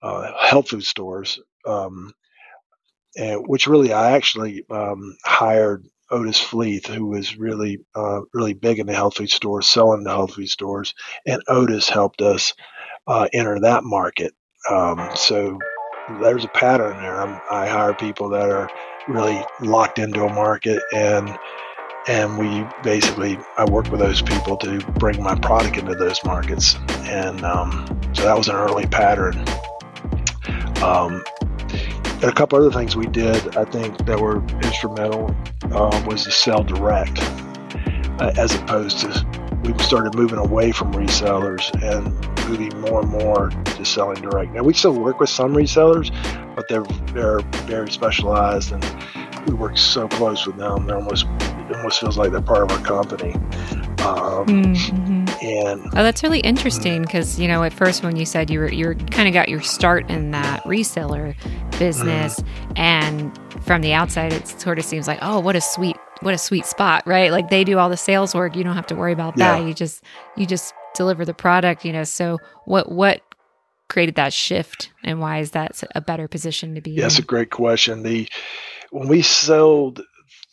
uh, 0.00 0.30
health 0.40 0.68
food 0.68 0.84
stores, 0.84 1.40
um, 1.66 2.12
and 3.16 3.46
which 3.46 3.66
really 3.66 3.92
I 3.92 4.12
actually 4.12 4.64
um, 4.70 5.16
hired 5.24 5.86
Otis 6.10 6.40
Fleeth, 6.40 6.86
who 6.86 7.06
was 7.06 7.36
really 7.36 7.78
uh, 7.94 8.20
really 8.32 8.54
big 8.54 8.78
in 8.78 8.86
the 8.86 8.94
health 8.94 9.16
food 9.16 9.30
stores, 9.30 9.68
selling 9.68 10.04
the 10.04 10.10
health 10.10 10.34
food 10.34 10.48
stores, 10.48 10.94
and 11.26 11.42
Otis 11.48 11.88
helped 11.88 12.20
us 12.20 12.54
uh, 13.06 13.28
enter 13.32 13.60
that 13.60 13.84
market. 13.84 14.34
Um, 14.70 15.10
so 15.14 15.58
there's 16.20 16.44
a 16.44 16.48
pattern 16.48 16.96
there. 17.02 17.20
I'm, 17.20 17.40
I 17.50 17.66
hire 17.66 17.94
people 17.94 18.30
that 18.30 18.50
are 18.50 18.70
really 19.08 19.44
locked 19.60 19.98
into 19.98 20.24
a 20.24 20.32
market 20.32 20.82
and 20.92 21.38
and 22.06 22.38
we 22.38 22.66
basically 22.82 23.38
I 23.56 23.64
work 23.64 23.90
with 23.90 24.00
those 24.00 24.22
people 24.22 24.56
to 24.58 24.78
bring 24.98 25.22
my 25.22 25.34
product 25.36 25.76
into 25.76 25.94
those 25.94 26.22
markets, 26.24 26.76
and 27.04 27.42
um, 27.44 27.86
so 28.12 28.24
that 28.24 28.36
was 28.36 28.48
an 28.48 28.56
early 28.56 28.86
pattern. 28.86 29.42
Um, 30.82 31.22
a 32.28 32.32
couple 32.32 32.58
other 32.58 32.70
things 32.70 32.96
we 32.96 33.06
did, 33.06 33.56
I 33.56 33.64
think, 33.64 33.98
that 34.06 34.18
were 34.18 34.42
instrumental 34.62 35.34
um, 35.72 36.04
was 36.06 36.24
to 36.24 36.30
sell 36.30 36.62
direct, 36.62 37.20
uh, 38.20 38.32
as 38.36 38.54
opposed 38.54 39.00
to 39.00 39.26
we 39.64 39.76
started 39.78 40.14
moving 40.14 40.38
away 40.38 40.72
from 40.72 40.92
resellers 40.92 41.72
and 41.82 42.04
moving 42.48 42.78
more 42.80 43.00
and 43.00 43.10
more 43.10 43.48
to 43.48 43.84
selling 43.84 44.20
direct. 44.20 44.52
Now 44.52 44.62
we 44.62 44.74
still 44.74 44.92
work 44.92 45.20
with 45.20 45.30
some 45.30 45.54
resellers, 45.54 46.10
but 46.54 46.68
they're 46.68 46.84
they're 47.14 47.40
very 47.66 47.90
specialized 47.90 48.72
and 48.72 48.84
we 49.46 49.54
work 49.54 49.78
so 49.78 50.06
close 50.08 50.46
with 50.46 50.56
them. 50.56 50.86
They're 50.86 50.96
almost 50.96 51.26
almost 51.72 52.00
feels 52.00 52.18
like 52.18 52.32
they're 52.32 52.40
part 52.40 52.62
of 52.62 52.70
our 52.70 52.84
company. 52.84 53.32
Um, 54.04 54.46
mm-hmm. 54.46 55.46
And 55.46 55.82
oh, 55.86 56.02
that's 56.02 56.22
really 56.22 56.40
interesting 56.40 57.02
because 57.02 57.38
you 57.38 57.48
know 57.48 57.62
at 57.62 57.72
first 57.72 58.02
when 58.02 58.16
you 58.16 58.26
said 58.26 58.50
you 58.50 58.60
were 58.60 58.72
you 58.72 58.94
kind 58.94 59.28
of 59.28 59.34
got 59.34 59.48
your 59.48 59.62
start 59.62 60.10
in 60.10 60.30
that 60.32 60.62
reseller 60.64 61.34
business, 61.78 62.40
mm-hmm. 62.40 62.72
and 62.76 63.64
from 63.64 63.82
the 63.82 63.92
outside 63.92 64.32
it 64.32 64.46
sort 64.46 64.78
of 64.78 64.84
seems 64.84 65.06
like 65.06 65.18
oh 65.22 65.40
what 65.40 65.56
a 65.56 65.60
sweet 65.60 65.96
what 66.20 66.34
a 66.34 66.38
sweet 66.38 66.66
spot, 66.66 67.02
right? 67.06 67.30
Like 67.30 67.50
they 67.50 67.64
do 67.64 67.78
all 67.78 67.88
the 67.88 67.96
sales 67.96 68.34
work. 68.34 68.56
You 68.56 68.64
don't 68.64 68.74
have 68.74 68.86
to 68.88 68.94
worry 68.94 69.12
about 69.12 69.36
that. 69.36 69.60
Yeah. 69.60 69.66
You 69.66 69.74
just 69.74 70.02
you 70.36 70.46
just 70.46 70.74
deliver 70.94 71.24
the 71.24 71.34
product, 71.34 71.84
you 71.84 71.92
know. 71.92 72.04
So 72.04 72.38
what 72.64 72.90
what 72.90 73.20
created 73.88 74.14
that 74.14 74.32
shift 74.32 74.90
and 75.04 75.20
why 75.20 75.38
is 75.38 75.50
that 75.52 75.82
a 75.94 76.00
better 76.00 76.26
position 76.26 76.74
to 76.74 76.80
be 76.80 76.92
yeah, 76.92 77.02
That's 77.02 77.18
a 77.18 77.22
great 77.22 77.50
question. 77.50 78.02
The 78.02 78.28
when 78.90 79.08
we 79.08 79.22
sold 79.22 80.00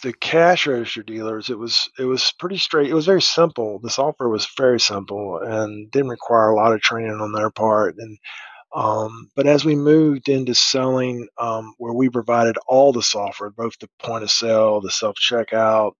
the 0.01 0.13
cash 0.13 0.67
register 0.67 1.03
dealers, 1.03 1.49
it 1.49 1.57
was 1.57 1.89
it 1.99 2.05
was 2.05 2.33
pretty 2.39 2.57
straight. 2.57 2.89
It 2.89 2.95
was 2.95 3.05
very 3.05 3.21
simple. 3.21 3.79
The 3.79 3.89
software 3.89 4.29
was 4.29 4.47
very 4.57 4.79
simple 4.79 5.39
and 5.39 5.91
didn't 5.91 6.09
require 6.09 6.49
a 6.49 6.55
lot 6.55 6.73
of 6.73 6.81
training 6.81 7.19
on 7.21 7.33
their 7.33 7.51
part. 7.51 7.95
And 7.97 8.17
um, 8.73 9.29
but 9.35 9.47
as 9.47 9.65
we 9.65 9.75
moved 9.75 10.29
into 10.29 10.55
selling, 10.55 11.27
um, 11.37 11.73
where 11.77 11.93
we 11.93 12.09
provided 12.09 12.57
all 12.67 12.93
the 12.93 13.03
software, 13.03 13.49
both 13.49 13.77
the 13.79 13.89
point 13.99 14.23
of 14.23 14.31
sale, 14.31 14.81
the 14.81 14.91
self 14.91 15.15
checkout, 15.17 15.93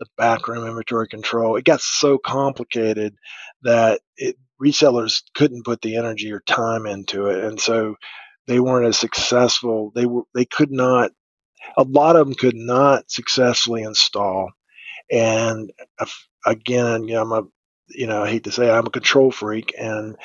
the 0.00 0.06
backroom 0.16 0.66
inventory 0.66 1.08
control, 1.08 1.56
it 1.56 1.64
got 1.64 1.80
so 1.80 2.18
complicated 2.18 3.14
that 3.62 4.00
it, 4.16 4.36
resellers 4.62 5.22
couldn't 5.34 5.64
put 5.64 5.80
the 5.82 5.96
energy 5.96 6.32
or 6.32 6.40
time 6.40 6.86
into 6.86 7.26
it, 7.26 7.44
and 7.44 7.60
so 7.60 7.94
they 8.48 8.60
weren't 8.60 8.86
as 8.86 8.98
successful. 8.98 9.92
They 9.94 10.06
were 10.06 10.22
they 10.34 10.44
could 10.44 10.72
not. 10.72 11.12
A 11.76 11.82
lot 11.84 12.16
of 12.16 12.26
them 12.26 12.34
could 12.34 12.56
not 12.56 13.10
successfully 13.10 13.82
install, 13.82 14.50
and 15.10 15.72
again, 16.44 17.04
you 17.04 17.14
know, 17.14 17.22
I'm 17.22 17.32
a 17.32 17.46
you 17.88 18.06
know 18.06 18.22
I 18.22 18.30
hate 18.30 18.44
to 18.44 18.52
say 18.52 18.70
I'm 18.70 18.86
a 18.86 18.90
control 18.90 19.30
freak, 19.30 19.74
and 19.78 20.16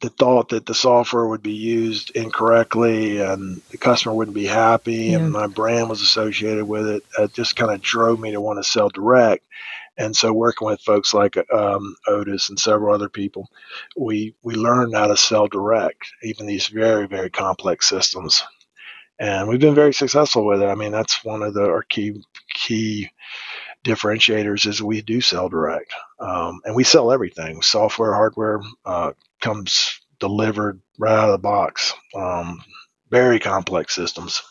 the 0.00 0.08
thought 0.08 0.48
that 0.48 0.64
the 0.66 0.74
software 0.74 1.26
would 1.26 1.42
be 1.42 1.52
used 1.52 2.10
incorrectly 2.16 3.20
and 3.20 3.60
the 3.70 3.76
customer 3.76 4.14
wouldn't 4.14 4.34
be 4.34 4.46
happy 4.46 4.94
yeah. 4.94 5.18
and 5.18 5.30
my 5.30 5.46
brand 5.46 5.90
was 5.90 6.00
associated 6.00 6.64
with 6.64 6.86
it, 6.86 7.04
it 7.18 7.34
just 7.34 7.54
kind 7.54 7.70
of 7.70 7.82
drove 7.82 8.18
me 8.18 8.32
to 8.32 8.40
want 8.40 8.58
to 8.58 8.64
sell 8.64 8.88
direct. 8.88 9.44
And 9.98 10.16
so, 10.16 10.32
working 10.32 10.66
with 10.66 10.80
folks 10.80 11.12
like 11.12 11.36
um, 11.52 11.94
Otis 12.06 12.48
and 12.48 12.58
several 12.58 12.94
other 12.94 13.10
people, 13.10 13.50
we 13.94 14.34
we 14.42 14.54
learned 14.54 14.94
how 14.94 15.08
to 15.08 15.16
sell 15.16 15.46
direct, 15.46 16.10
even 16.22 16.46
these 16.46 16.68
very 16.68 17.06
very 17.06 17.28
complex 17.28 17.86
systems, 17.88 18.42
and 19.20 19.48
we've 19.48 19.60
been 19.60 19.74
very 19.74 19.92
successful 19.92 20.46
with 20.46 20.62
it. 20.62 20.66
I 20.66 20.74
mean, 20.74 20.90
that's 20.90 21.22
one 21.22 21.42
of 21.42 21.54
the 21.54 21.64
our 21.64 21.82
key 21.82 22.24
key 22.52 23.10
differentiators 23.84 24.66
is 24.66 24.82
we 24.82 25.02
do 25.02 25.20
sell 25.20 25.48
direct, 25.48 25.92
um, 26.18 26.60
and 26.64 26.74
we 26.74 26.82
sell 26.82 27.12
everything: 27.12 27.62
software, 27.62 28.14
hardware, 28.14 28.60
uh, 28.84 29.12
comes 29.40 30.00
delivered 30.18 30.80
right 30.98 31.12
out 31.12 31.28
of 31.28 31.32
the 31.32 31.38
box. 31.38 31.92
Um, 32.14 32.62
very 33.10 33.38
complex 33.38 33.94
systems. 33.94 34.42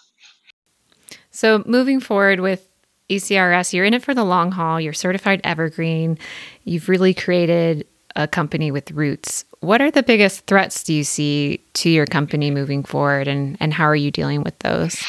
So 1.32 1.63
moving 1.65 1.99
forward 1.99 2.39
with 2.39 2.69
ECRS, 3.10 3.73
you're 3.73 3.86
in 3.86 3.93
it 3.93 4.03
for 4.03 4.13
the 4.13 4.23
long 4.23 4.51
haul. 4.51 4.79
You're 4.79 4.93
certified 4.93 5.41
evergreen. 5.43 6.19
You've 6.63 6.89
really 6.89 7.13
created 7.13 7.88
a 8.15 8.28
company 8.28 8.72
with 8.72 8.91
roots. 8.91 9.45
What 9.60 9.82
are 9.82 9.91
the 9.91 10.04
biggest 10.04 10.45
threats 10.45 10.84
do 10.84 10.93
you 10.93 11.04
see 11.04 11.63
to 11.74 11.89
your 11.89 12.06
company 12.06 12.52
moving 12.52 12.84
forward, 12.84 13.28
and, 13.28 13.58
and 13.60 13.74
how 13.74 13.86
are 13.86 13.95
you 13.95 14.12
dealing 14.12 14.43
with 14.43 14.58
those? 14.60 15.04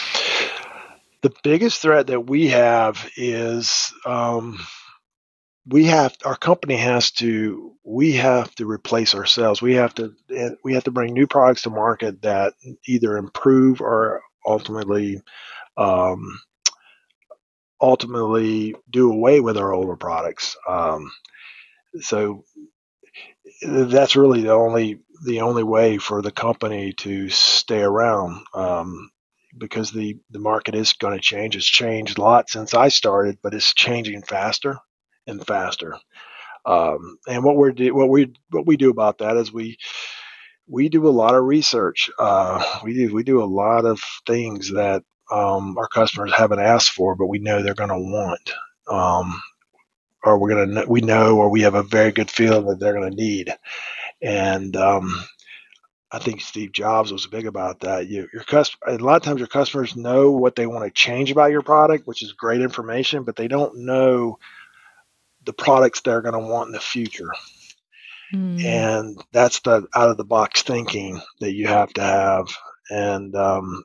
The 1.22 1.32
biggest 1.42 1.82
threat 1.82 2.06
that 2.08 2.22
we 2.28 2.48
have 2.48 3.10
is 3.16 3.92
um, 4.06 4.58
we 5.66 5.84
have 5.84 6.16
our 6.24 6.36
company 6.36 6.76
has 6.76 7.10
to 7.12 7.74
we 7.84 8.12
have 8.12 8.54
to 8.56 8.66
replace 8.66 9.14
ourselves. 9.14 9.60
We 9.60 9.74
have 9.74 9.94
to 9.96 10.14
we 10.64 10.74
have 10.74 10.84
to 10.84 10.90
bring 10.90 11.12
new 11.12 11.26
products 11.26 11.62
to 11.62 11.70
market 11.70 12.22
that 12.22 12.54
either 12.86 13.16
improve 13.16 13.80
or 13.80 14.22
ultimately 14.46 15.20
um, 15.76 16.40
ultimately 17.80 18.74
do 18.90 19.12
away 19.12 19.40
with 19.40 19.56
our 19.56 19.72
older 19.72 19.96
products. 19.96 20.56
Um, 20.68 21.10
so 22.00 22.44
that's 23.62 24.16
really 24.16 24.42
the 24.42 24.52
only 24.52 25.00
the 25.24 25.42
only 25.42 25.62
way 25.64 25.98
for 25.98 26.22
the 26.22 26.32
company 26.32 26.92
to 26.94 27.28
stay 27.28 27.82
around 27.82 28.42
um, 28.54 29.10
because 29.58 29.90
the 29.90 30.18
the 30.30 30.38
market 30.38 30.74
is 30.74 30.92
going 30.94 31.14
to 31.14 31.22
change. 31.22 31.56
It's 31.56 31.66
changed 31.66 32.18
a 32.18 32.22
lot 32.22 32.50
since 32.50 32.74
I 32.74 32.88
started, 32.88 33.38
but 33.42 33.54
it's 33.54 33.74
changing 33.74 34.22
faster 34.22 34.78
and 35.26 35.46
faster. 35.46 35.96
Um, 36.66 37.18
and 37.28 37.44
what 37.44 37.56
we're 37.56 37.72
what 37.92 38.08
we 38.10 38.32
what 38.50 38.66
we 38.66 38.76
do 38.76 38.90
about 38.90 39.18
that 39.18 39.36
is 39.36 39.52
we 39.52 39.78
we 40.68 40.88
do 40.88 41.08
a 41.08 41.10
lot 41.10 41.34
of 41.34 41.44
research. 41.44 42.10
Uh, 42.18 42.80
we 42.84 42.94
do 42.94 43.14
we 43.14 43.22
do 43.24 43.42
a 43.42 43.46
lot 43.46 43.84
of 43.84 44.00
things 44.26 44.72
that 44.72 45.02
um, 45.30 45.76
our 45.78 45.88
customers 45.88 46.32
haven't 46.36 46.60
asked 46.60 46.90
for, 46.90 47.16
but 47.16 47.26
we 47.26 47.38
know 47.38 47.62
they're 47.62 47.74
going 47.74 47.90
to 47.90 47.96
want, 47.98 48.52
um, 48.88 49.40
or 50.24 50.38
we're 50.38 50.50
going 50.50 50.74
to 50.74 50.84
we 50.88 51.00
know, 51.00 51.36
or 51.36 51.48
we 51.48 51.62
have 51.62 51.74
a 51.74 51.82
very 51.82 52.12
good 52.12 52.30
feeling 52.30 52.66
that 52.66 52.78
they're 52.78 52.94
going 52.94 53.10
to 53.10 53.16
need. 53.16 53.54
And 54.22 54.76
um, 54.76 55.24
I 56.12 56.18
think 56.18 56.40
Steve 56.40 56.72
Jobs 56.72 57.12
was 57.12 57.26
big 57.26 57.46
about 57.46 57.80
that. 57.80 58.08
You, 58.08 58.28
your 58.32 58.42
customer, 58.42 58.94
a 58.94 58.98
lot 58.98 59.16
of 59.16 59.22
times 59.22 59.38
your 59.38 59.48
customers 59.48 59.96
know 59.96 60.32
what 60.32 60.56
they 60.56 60.66
want 60.66 60.84
to 60.84 60.90
change 60.90 61.30
about 61.30 61.52
your 61.52 61.62
product, 61.62 62.06
which 62.06 62.22
is 62.22 62.32
great 62.32 62.60
information, 62.60 63.22
but 63.22 63.36
they 63.36 63.48
don't 63.48 63.78
know 63.78 64.38
the 65.44 65.52
products 65.52 66.00
they're 66.00 66.22
going 66.22 66.34
to 66.34 66.50
want 66.50 66.68
in 66.68 66.72
the 66.72 66.80
future. 66.80 67.30
Mm. 68.34 68.64
And 68.64 69.24
that's 69.32 69.60
the 69.60 69.86
out 69.94 70.10
of 70.10 70.16
the 70.16 70.24
box 70.24 70.62
thinking 70.62 71.20
that 71.40 71.52
you 71.52 71.66
have 71.66 71.92
to 71.94 72.02
have. 72.02 72.48
And 72.90 73.34
um, 73.34 73.84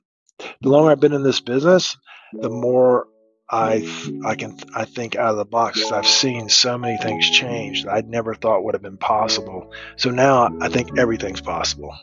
the 0.61 0.69
longer 0.69 0.91
I've 0.91 0.99
been 0.99 1.13
in 1.13 1.23
this 1.23 1.41
business, 1.41 1.95
the 2.33 2.49
more 2.49 3.07
I 3.49 3.87
I 4.25 4.35
can 4.35 4.57
I 4.73 4.85
think 4.85 5.15
out 5.15 5.31
of 5.31 5.37
the 5.37 5.45
box 5.45 5.91
I've 5.91 6.07
seen 6.07 6.49
so 6.49 6.77
many 6.77 6.97
things 6.97 7.29
change 7.29 7.83
that 7.83 7.93
I'd 7.93 8.09
never 8.09 8.33
thought 8.33 8.63
would 8.63 8.73
have 8.73 8.81
been 8.81 8.97
possible. 8.97 9.71
So 9.97 10.09
now 10.09 10.49
I 10.61 10.69
think 10.69 10.97
everything's 10.97 11.41
possible. 11.41 11.95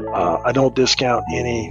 Uh, 0.00 0.38
I 0.44 0.52
don't 0.52 0.74
discount 0.74 1.24
any 1.32 1.70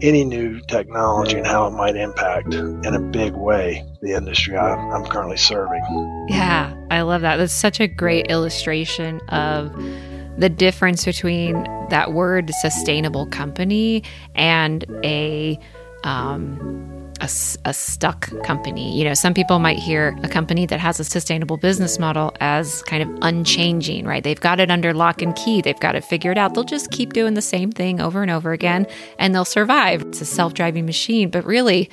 any 0.00 0.24
new 0.24 0.60
technology 0.60 1.36
and 1.36 1.46
how 1.46 1.66
it 1.66 1.70
might 1.70 1.96
impact 1.96 2.54
in 2.54 2.94
a 2.94 3.00
big 3.00 3.34
way 3.34 3.84
the 4.00 4.12
industry 4.12 4.56
I'm, 4.56 4.78
I'm 4.92 5.04
currently 5.04 5.36
serving. 5.36 6.26
Yeah, 6.28 6.74
I 6.90 7.02
love 7.02 7.22
that. 7.22 7.36
That's 7.36 7.52
such 7.52 7.80
a 7.80 7.88
great 7.88 8.26
illustration 8.26 9.20
of 9.28 9.72
the 10.38 10.48
difference 10.48 11.04
between 11.04 11.64
that 11.90 12.12
word 12.12 12.50
sustainable 12.60 13.26
company 13.26 14.04
and 14.36 14.84
a 15.02 15.58
um, 16.04 16.97
a, 17.20 17.28
a, 17.64 17.74
stuck 17.74 18.30
company. 18.42 18.96
You 18.96 19.04
know, 19.04 19.14
some 19.14 19.34
people 19.34 19.58
might 19.58 19.78
hear 19.78 20.18
a 20.22 20.28
company 20.28 20.66
that 20.66 20.80
has 20.80 21.00
a 21.00 21.04
sustainable 21.04 21.56
business 21.56 21.98
model 21.98 22.34
as 22.40 22.82
kind 22.82 23.02
of 23.02 23.18
unchanging, 23.22 24.04
right? 24.04 24.22
They've 24.22 24.40
got 24.40 24.60
it 24.60 24.70
under 24.70 24.92
lock 24.94 25.22
and 25.22 25.34
key, 25.36 25.60
they've 25.60 25.78
got 25.80 25.94
it 25.94 26.04
figured 26.04 26.38
out. 26.38 26.54
They'll 26.54 26.64
just 26.64 26.90
keep 26.90 27.12
doing 27.12 27.34
the 27.34 27.42
same 27.42 27.72
thing 27.72 28.00
over 28.00 28.22
and 28.22 28.30
over 28.30 28.52
again 28.52 28.86
and 29.18 29.34
they'll 29.34 29.44
survive. 29.44 30.02
It's 30.02 30.20
a 30.20 30.26
self 30.26 30.54
driving 30.54 30.86
machine, 30.86 31.30
but 31.30 31.44
really, 31.44 31.90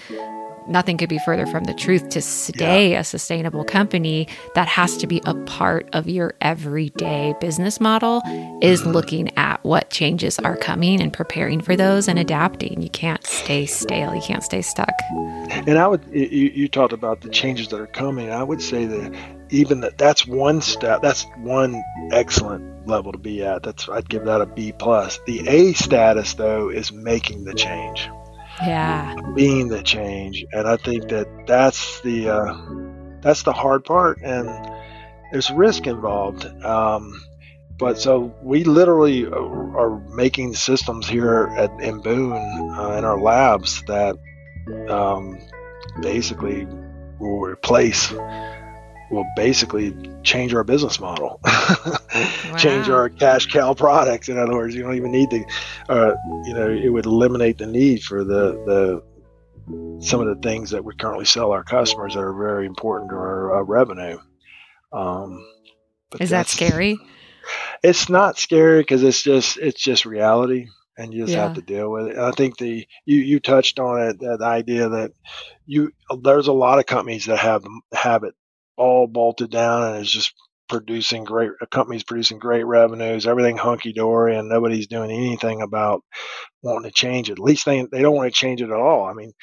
nothing 0.67 0.97
could 0.97 1.09
be 1.09 1.19
further 1.19 1.45
from 1.45 1.63
the 1.65 1.73
truth 1.73 2.09
to 2.09 2.21
stay 2.21 2.91
yeah. 2.91 2.99
a 2.99 3.03
sustainable 3.03 3.63
company 3.63 4.27
that 4.55 4.67
has 4.67 4.97
to 4.97 5.07
be 5.07 5.21
a 5.25 5.33
part 5.45 5.89
of 5.93 6.07
your 6.07 6.33
everyday 6.41 7.33
business 7.39 7.79
model 7.79 8.21
is 8.61 8.81
mm-hmm. 8.81 8.91
looking 8.91 9.37
at 9.37 9.63
what 9.63 9.89
changes 9.89 10.39
are 10.39 10.57
coming 10.57 11.01
and 11.01 11.13
preparing 11.13 11.61
for 11.61 11.75
those 11.75 12.07
and 12.07 12.19
adapting. 12.19 12.81
You 12.81 12.89
can't 12.89 13.25
stay 13.25 13.65
stale. 13.65 14.15
You 14.15 14.21
can't 14.21 14.43
stay 14.43 14.61
stuck. 14.61 14.93
And 15.67 15.77
i 15.77 15.87
would 15.87 16.03
you, 16.11 16.51
you 16.53 16.67
talked 16.67 16.93
about 16.93 17.21
the 17.21 17.29
changes 17.29 17.69
that 17.69 17.79
are 17.79 17.87
coming. 17.87 18.29
I 18.29 18.43
would 18.43 18.61
say 18.61 18.85
that 18.85 19.15
even 19.49 19.81
that 19.81 19.97
that's 19.97 20.25
one 20.25 20.61
step 20.61 21.01
that's 21.01 21.25
one 21.37 21.83
excellent 22.11 22.87
level 22.87 23.11
to 23.11 23.17
be 23.17 23.43
at. 23.43 23.63
That's 23.63 23.87
i'd 23.89 24.09
give 24.09 24.25
that 24.25 24.41
a 24.41 24.45
b 24.45 24.71
plus. 24.71 25.19
The 25.25 25.47
a 25.47 25.73
status 25.73 26.33
though 26.33 26.69
is 26.69 26.91
making 26.91 27.45
the 27.45 27.53
change 27.53 28.09
yeah. 28.61 29.15
Being 29.35 29.67
the 29.67 29.83
change 29.83 30.45
and 30.53 30.67
i 30.67 30.77
think 30.77 31.09
that 31.09 31.27
that's 31.47 32.01
the 32.01 32.29
uh, 32.29 32.57
that's 33.21 33.43
the 33.43 33.53
hard 33.53 33.83
part 33.83 34.19
and 34.21 34.47
there's 35.31 35.51
risk 35.51 35.87
involved 35.87 36.45
um, 36.63 37.21
but 37.77 37.99
so 37.99 38.33
we 38.41 38.63
literally 38.63 39.25
are 39.25 39.99
making 40.09 40.53
systems 40.55 41.07
here 41.07 41.53
at 41.57 41.71
in 41.81 41.99
boone 42.01 42.33
uh, 42.33 42.95
in 42.97 43.03
our 43.03 43.19
labs 43.19 43.83
that 43.83 44.15
um, 44.89 45.37
basically 46.01 46.65
will 47.19 47.39
replace 47.39 48.11
will 49.11 49.25
basically 49.35 49.95
change 50.23 50.53
our 50.53 50.63
business 50.63 50.99
model, 50.99 51.39
wow. 51.45 52.55
change 52.57 52.89
our 52.89 53.09
cash 53.09 53.47
cow 53.47 53.73
products. 53.73 54.29
In 54.29 54.37
other 54.37 54.53
words, 54.53 54.75
you 54.75 54.83
don't 54.83 54.95
even 54.95 55.11
need 55.11 55.29
to, 55.29 55.45
uh, 55.89 56.15
you 56.45 56.53
know, 56.53 56.69
it 56.69 56.89
would 56.89 57.05
eliminate 57.05 57.57
the 57.57 57.67
need 57.67 58.03
for 58.03 58.23
the 58.23 58.53
the 58.65 59.03
some 59.99 60.21
of 60.21 60.27
the 60.27 60.47
things 60.47 60.71
that 60.71 60.83
we 60.83 60.95
currently 60.95 61.25
sell 61.25 61.51
our 61.51 61.63
customers 61.63 62.13
that 62.13 62.19
are 62.19 62.33
very 62.33 62.65
important 62.65 63.09
to 63.09 63.15
our 63.15 63.59
uh, 63.59 63.61
revenue. 63.63 64.17
Um, 64.93 65.45
Is 66.19 66.29
that 66.29 66.47
scary? 66.47 66.97
It's 67.83 68.09
not 68.09 68.37
scary 68.37 68.81
because 68.81 69.03
it's 69.03 69.21
just 69.21 69.57
it's 69.57 69.81
just 69.81 70.05
reality, 70.05 70.67
and 70.97 71.13
you 71.13 71.23
just 71.23 71.33
yeah. 71.33 71.43
have 71.43 71.55
to 71.55 71.61
deal 71.61 71.91
with 71.91 72.07
it. 72.07 72.15
And 72.15 72.25
I 72.25 72.31
think 72.31 72.57
the 72.57 72.87
you 73.05 73.19
you 73.19 73.39
touched 73.39 73.79
on 73.79 74.01
it 74.01 74.19
that 74.19 74.41
idea 74.41 74.89
that 74.89 75.11
you 75.65 75.91
there's 76.23 76.47
a 76.47 76.53
lot 76.53 76.79
of 76.79 76.85
companies 76.85 77.25
that 77.25 77.37
have 77.37 77.63
have 77.93 78.23
it 78.23 78.33
all 78.77 79.07
bolted 79.07 79.51
down 79.51 79.83
and 79.83 80.01
it's 80.01 80.11
just 80.11 80.33
producing 80.67 81.23
great 81.23 81.51
a 81.61 81.67
company's 81.67 82.03
producing 82.03 82.39
great 82.39 82.65
revenues, 82.65 83.27
everything 83.27 83.57
hunky 83.57 83.93
dory, 83.93 84.35
and 84.35 84.49
nobody's 84.49 84.87
doing 84.87 85.11
anything 85.11 85.61
about 85.61 86.03
wanting 86.61 86.89
to 86.89 86.93
change 86.93 87.29
it. 87.29 87.33
At 87.33 87.39
least 87.39 87.65
they 87.65 87.85
they 87.91 88.01
don't 88.01 88.15
want 88.15 88.33
to 88.33 88.37
change 88.37 88.61
it 88.61 88.69
at 88.69 88.71
all. 88.71 89.05
I 89.05 89.13
mean, 89.13 89.33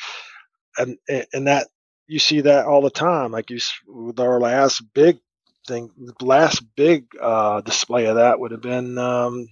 and 0.78 0.98
and 1.32 1.46
that 1.46 1.68
you 2.06 2.18
see 2.18 2.42
that 2.42 2.66
all 2.66 2.82
the 2.82 2.90
time. 2.90 3.32
Like 3.32 3.50
you 3.50 3.58
with 3.86 4.20
our 4.20 4.40
last 4.40 4.82
big 4.94 5.18
thing, 5.66 5.90
the 5.96 6.24
last 6.24 6.62
big 6.76 7.06
uh, 7.20 7.60
display 7.60 8.06
of 8.06 8.16
that 8.16 8.40
would 8.40 8.50
have 8.50 8.62
been 8.62 8.98
um, 8.98 9.46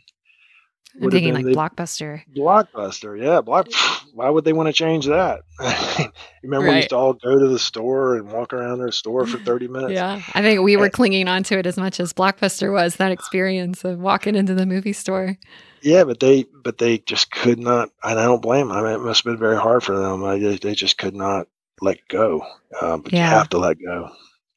I'm 1.00 1.10
thinking 1.10 1.34
like 1.34 1.44
Blockbuster. 1.44 2.22
Blockbuster, 2.34 3.20
yeah. 3.20 3.40
Block. 3.40 3.68
Why 4.14 4.28
would 4.28 4.44
they 4.44 4.52
want 4.52 4.66
to 4.66 4.72
change 4.72 5.06
that? 5.06 5.42
Remember, 6.42 6.66
right. 6.66 6.72
we 6.72 6.76
used 6.78 6.88
to 6.90 6.96
all 6.96 7.12
go 7.12 7.38
to 7.38 7.48
the 7.48 7.58
store 7.58 8.16
and 8.16 8.30
walk 8.30 8.52
around 8.52 8.78
their 8.78 8.90
store 8.90 9.26
for 9.26 9.38
30 9.38 9.68
minutes. 9.68 9.92
Yeah, 9.92 10.20
I 10.34 10.42
think 10.42 10.62
we 10.62 10.76
were 10.76 10.86
and, 10.86 10.92
clinging 10.92 11.28
on 11.28 11.42
to 11.44 11.58
it 11.58 11.66
as 11.66 11.76
much 11.76 12.00
as 12.00 12.12
Blockbuster 12.12 12.72
was. 12.72 12.96
That 12.96 13.12
experience 13.12 13.84
of 13.84 13.98
walking 14.00 14.34
into 14.34 14.54
the 14.54 14.66
movie 14.66 14.92
store. 14.92 15.38
Yeah, 15.82 16.04
but 16.04 16.20
they, 16.20 16.44
but 16.64 16.78
they 16.78 16.98
just 16.98 17.30
could 17.30 17.58
not, 17.58 17.90
and 18.02 18.18
I 18.18 18.24
don't 18.24 18.42
blame 18.42 18.68
them. 18.68 18.76
I 18.76 18.82
mean, 18.82 18.92
it 18.92 18.98
must 18.98 19.24
have 19.24 19.32
been 19.32 19.38
very 19.38 19.56
hard 19.56 19.82
for 19.82 19.96
them. 19.96 20.24
I, 20.24 20.38
they 20.38 20.74
just 20.74 20.98
could 20.98 21.14
not 21.14 21.46
let 21.80 22.06
go. 22.08 22.44
Uh, 22.78 22.98
but 22.98 23.12
yeah. 23.12 23.30
you 23.30 23.36
have 23.36 23.48
to 23.50 23.58
let 23.58 23.78
go. 23.82 24.10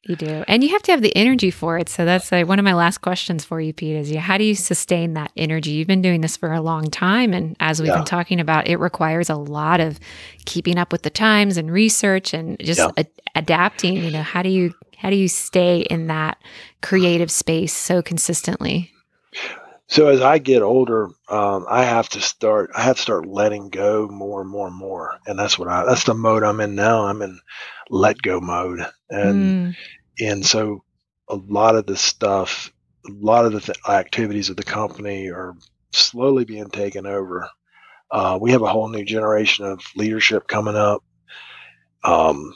You 0.05 0.17
do. 0.17 0.43
And 0.49 0.63
you 0.63 0.69
have 0.71 0.81
to 0.83 0.91
have 0.91 1.01
the 1.01 1.15
energy 1.15 1.49
for 1.49 1.77
it. 1.77 1.87
So 1.87 2.03
that's 2.03 2.29
like 2.29 2.45
one 2.45 2.59
of 2.59 2.65
my 2.65 2.73
last 2.73 2.97
questions 2.97 3.45
for 3.45 3.61
you, 3.61 3.71
Pete, 3.71 3.95
is 3.95 4.13
how 4.15 4.37
do 4.37 4.43
you 4.43 4.53
sustain 4.53 5.13
that 5.13 5.31
energy? 5.37 5.71
You've 5.71 5.87
been 5.87 6.01
doing 6.01 6.19
this 6.19 6.35
for 6.35 6.51
a 6.51 6.59
long 6.59 6.89
time. 6.89 7.31
And 7.31 7.55
as 7.61 7.79
we've 7.79 7.87
yeah. 7.87 7.95
been 7.95 8.05
talking 8.05 8.41
about, 8.41 8.67
it 8.67 8.77
requires 8.77 9.29
a 9.29 9.35
lot 9.35 9.79
of 9.79 9.99
keeping 10.45 10.77
up 10.77 10.91
with 10.91 11.03
the 11.03 11.09
times 11.09 11.55
and 11.55 11.71
research 11.71 12.33
and 12.33 12.59
just 12.59 12.79
yeah. 12.79 12.89
a- 12.97 13.05
adapting. 13.35 13.95
You 13.95 14.11
know, 14.11 14.23
how 14.23 14.41
do 14.41 14.49
you 14.49 14.73
how 14.97 15.09
do 15.09 15.15
you 15.15 15.29
stay 15.29 15.81
in 15.81 16.07
that 16.07 16.37
creative 16.81 17.31
space 17.31 17.73
so 17.73 18.01
consistently? 18.01 18.91
So 19.87 20.07
as 20.07 20.21
I 20.21 20.37
get 20.37 20.61
older, 20.61 21.09
um, 21.29 21.65
I 21.69 21.83
have 21.83 22.09
to 22.09 22.21
start. 22.21 22.71
I 22.75 22.81
have 22.83 22.95
to 22.95 23.01
start 23.01 23.25
letting 23.25 23.69
go 23.69 24.07
more 24.07 24.41
and 24.41 24.49
more 24.49 24.67
and 24.67 24.75
more, 24.75 25.19
and 25.27 25.37
that's 25.37 25.59
what 25.59 25.67
I. 25.67 25.85
That's 25.85 26.05
the 26.05 26.13
mode 26.13 26.43
I'm 26.43 26.61
in 26.61 26.75
now. 26.75 27.05
I'm 27.05 27.21
in 27.21 27.39
let 27.89 28.21
go 28.21 28.39
mode, 28.39 28.85
and 29.09 29.73
mm. 29.73 29.75
and 30.19 30.45
so 30.45 30.83
a 31.29 31.35
lot 31.35 31.75
of 31.75 31.85
the 31.85 31.97
stuff, 31.97 32.71
a 33.07 33.11
lot 33.11 33.45
of 33.45 33.51
the 33.53 33.59
th- 33.59 33.77
activities 33.87 34.49
of 34.49 34.55
the 34.55 34.63
company 34.63 35.29
are 35.29 35.55
slowly 35.91 36.45
being 36.45 36.69
taken 36.69 37.05
over. 37.05 37.49
Uh, 38.09 38.37
we 38.41 38.51
have 38.51 38.61
a 38.61 38.67
whole 38.67 38.87
new 38.87 39.03
generation 39.03 39.65
of 39.65 39.81
leadership 39.95 40.47
coming 40.47 40.75
up. 40.75 41.03
Um, 42.03 42.53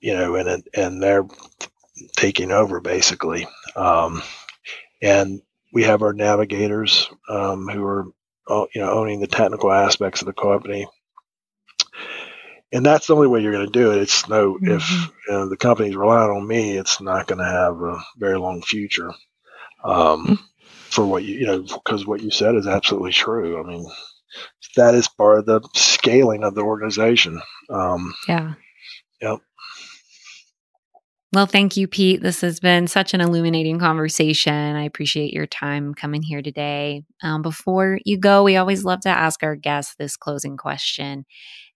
you 0.00 0.14
know, 0.14 0.36
and 0.36 0.62
and 0.74 1.02
they're 1.02 1.26
taking 2.16 2.52
over 2.52 2.80
basically. 2.80 3.46
Um, 3.76 4.22
and 5.00 5.42
we 5.72 5.84
have 5.84 6.02
our 6.02 6.12
navigators 6.12 7.10
um, 7.28 7.66
who 7.68 7.84
are 7.84 8.06
uh, 8.48 8.66
you 8.74 8.80
know 8.80 8.92
owning 8.92 9.20
the 9.20 9.26
technical 9.26 9.72
aspects 9.72 10.20
of 10.22 10.26
the 10.26 10.32
company. 10.32 10.86
And 12.74 12.86
that's 12.86 13.06
the 13.06 13.14
only 13.14 13.26
way 13.26 13.40
you're 13.40 13.52
going 13.52 13.66
to 13.66 13.72
do 13.72 13.92
it. 13.92 13.98
It's 13.98 14.28
no 14.28 14.54
mm-hmm. 14.54 14.70
if 14.70 14.90
you 14.90 15.34
know, 15.34 15.48
the 15.48 15.56
company's 15.56 15.96
relying 15.96 16.30
on 16.30 16.46
me 16.46 16.76
it's 16.76 17.00
not 17.00 17.26
going 17.26 17.38
to 17.38 17.44
have 17.44 17.80
a 17.80 18.02
very 18.16 18.38
long 18.38 18.62
future. 18.62 19.12
Um, 19.84 20.26
mm-hmm. 20.26 20.34
for 20.90 21.04
what 21.04 21.24
you 21.24 21.36
you 21.38 21.46
know 21.46 21.62
because 21.62 22.06
what 22.06 22.22
you 22.22 22.30
said 22.30 22.54
is 22.54 22.66
absolutely 22.66 23.12
true. 23.12 23.62
I 23.62 23.66
mean 23.66 23.86
that 24.76 24.94
is 24.94 25.08
part 25.08 25.38
of 25.38 25.46
the 25.46 25.60
scaling 25.74 26.44
of 26.44 26.54
the 26.54 26.62
organization. 26.62 27.42
Um, 27.68 28.14
yeah. 28.28 28.54
yep 29.20 29.40
well, 31.32 31.46
thank 31.46 31.76
you, 31.76 31.88
Pete. 31.88 32.20
This 32.20 32.42
has 32.42 32.60
been 32.60 32.86
such 32.86 33.14
an 33.14 33.20
illuminating 33.20 33.78
conversation. 33.78 34.76
I 34.76 34.84
appreciate 34.84 35.32
your 35.32 35.46
time 35.46 35.94
coming 35.94 36.22
here 36.22 36.42
today. 36.42 37.04
Um, 37.22 37.40
before 37.40 37.98
you 38.04 38.18
go, 38.18 38.42
we 38.42 38.56
always 38.56 38.84
love 38.84 39.00
to 39.00 39.08
ask 39.08 39.42
our 39.42 39.56
guests 39.56 39.94
this 39.98 40.16
closing 40.16 40.56
question. 40.56 41.24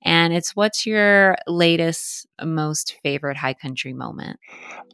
And 0.04 0.34
it's 0.34 0.54
what's 0.54 0.84
your 0.84 1.36
latest, 1.46 2.26
most 2.42 2.96
favorite 3.02 3.38
high 3.38 3.54
country 3.54 3.92
moment? 3.92 4.38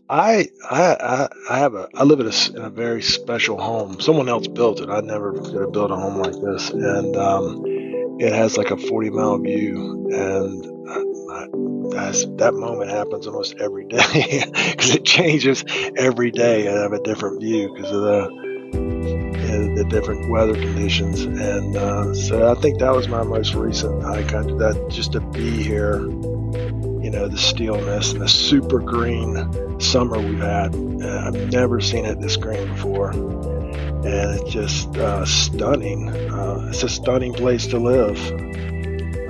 I 0.09 0.49
I 0.71 1.29
I 1.51 1.59
have 1.59 1.75
a 1.75 1.89
I 1.95 2.05
live 2.05 2.21
in 2.21 2.27
a, 2.27 2.57
in 2.57 2.65
a 2.65 2.71
very 2.71 3.03
special 3.03 3.61
home. 3.61 4.01
Someone 4.01 4.29
else 4.29 4.47
built 4.47 4.81
it. 4.81 4.89
I 4.91 5.01
never 5.01 5.33
could 5.33 5.55
have 5.55 5.73
built 5.73 5.91
a 5.91 5.97
home 5.97 6.19
like 6.19 6.35
this, 6.35 6.71
and 6.71 7.17
um, 7.17 7.65
it 8.19 8.33
has 8.33 8.57
like 8.57 8.71
a 8.71 8.77
40 8.77 9.11
mile 9.11 9.39
view, 9.39 10.09
and 10.13 11.93
that's, 11.93 12.25
that 12.37 12.55
moment 12.55 12.91
happens 12.91 13.27
almost 13.27 13.57
every 13.61 13.85
day 13.89 14.45
because 14.71 14.95
it 14.95 15.05
changes 15.05 15.65
every 15.97 16.31
day. 16.31 16.67
and 16.67 16.79
I 16.79 16.83
have 16.83 16.93
a 16.93 17.03
different 17.03 17.41
view 17.41 17.73
because 17.75 17.93
of 17.93 18.03
the 18.03 18.43
the 19.75 19.85
different 19.85 20.31
weather 20.31 20.55
conditions, 20.55 21.23
and 21.23 21.77
uh, 21.77 22.15
so 22.15 22.51
I 22.51 22.55
think 22.61 22.79
that 22.79 22.95
was 22.95 23.09
my 23.09 23.23
most 23.23 23.55
recent 23.55 24.03
hike. 24.03 24.29
That 24.29 24.87
just 24.91 25.13
to 25.13 25.21
be 25.21 25.63
here, 25.63 26.01
you 26.01 27.11
know, 27.11 27.29
the 27.29 27.39
stillness 27.39 28.13
and 28.13 28.23
the 28.23 28.29
super 28.29 28.79
green 28.79 29.81
summer 29.81 30.19
we've 30.19 30.39
had. 30.39 30.75
Uh, 30.75 31.25
I've 31.27 31.53
never 31.53 31.81
seen 31.81 32.05
it 32.05 32.21
this 32.21 32.37
green 32.37 32.67
before, 32.69 33.13
and 34.05 34.41
it's 34.41 34.51
just 34.51 34.97
uh, 34.97 35.25
stunning. 35.25 36.09
Uh, 36.09 36.69
it's 36.71 36.83
a 36.83 36.89
stunning 36.89 37.33
place 37.33 37.67
to 37.69 37.79
live. 37.79 38.19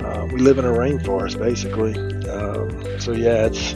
Uh, 0.03 0.27
we 0.31 0.39
live 0.39 0.57
in 0.57 0.65
a 0.65 0.71
rainforest, 0.71 1.37
basically. 1.37 1.95
Um, 2.29 2.99
so 2.99 3.11
yeah, 3.11 3.45
it's 3.45 3.75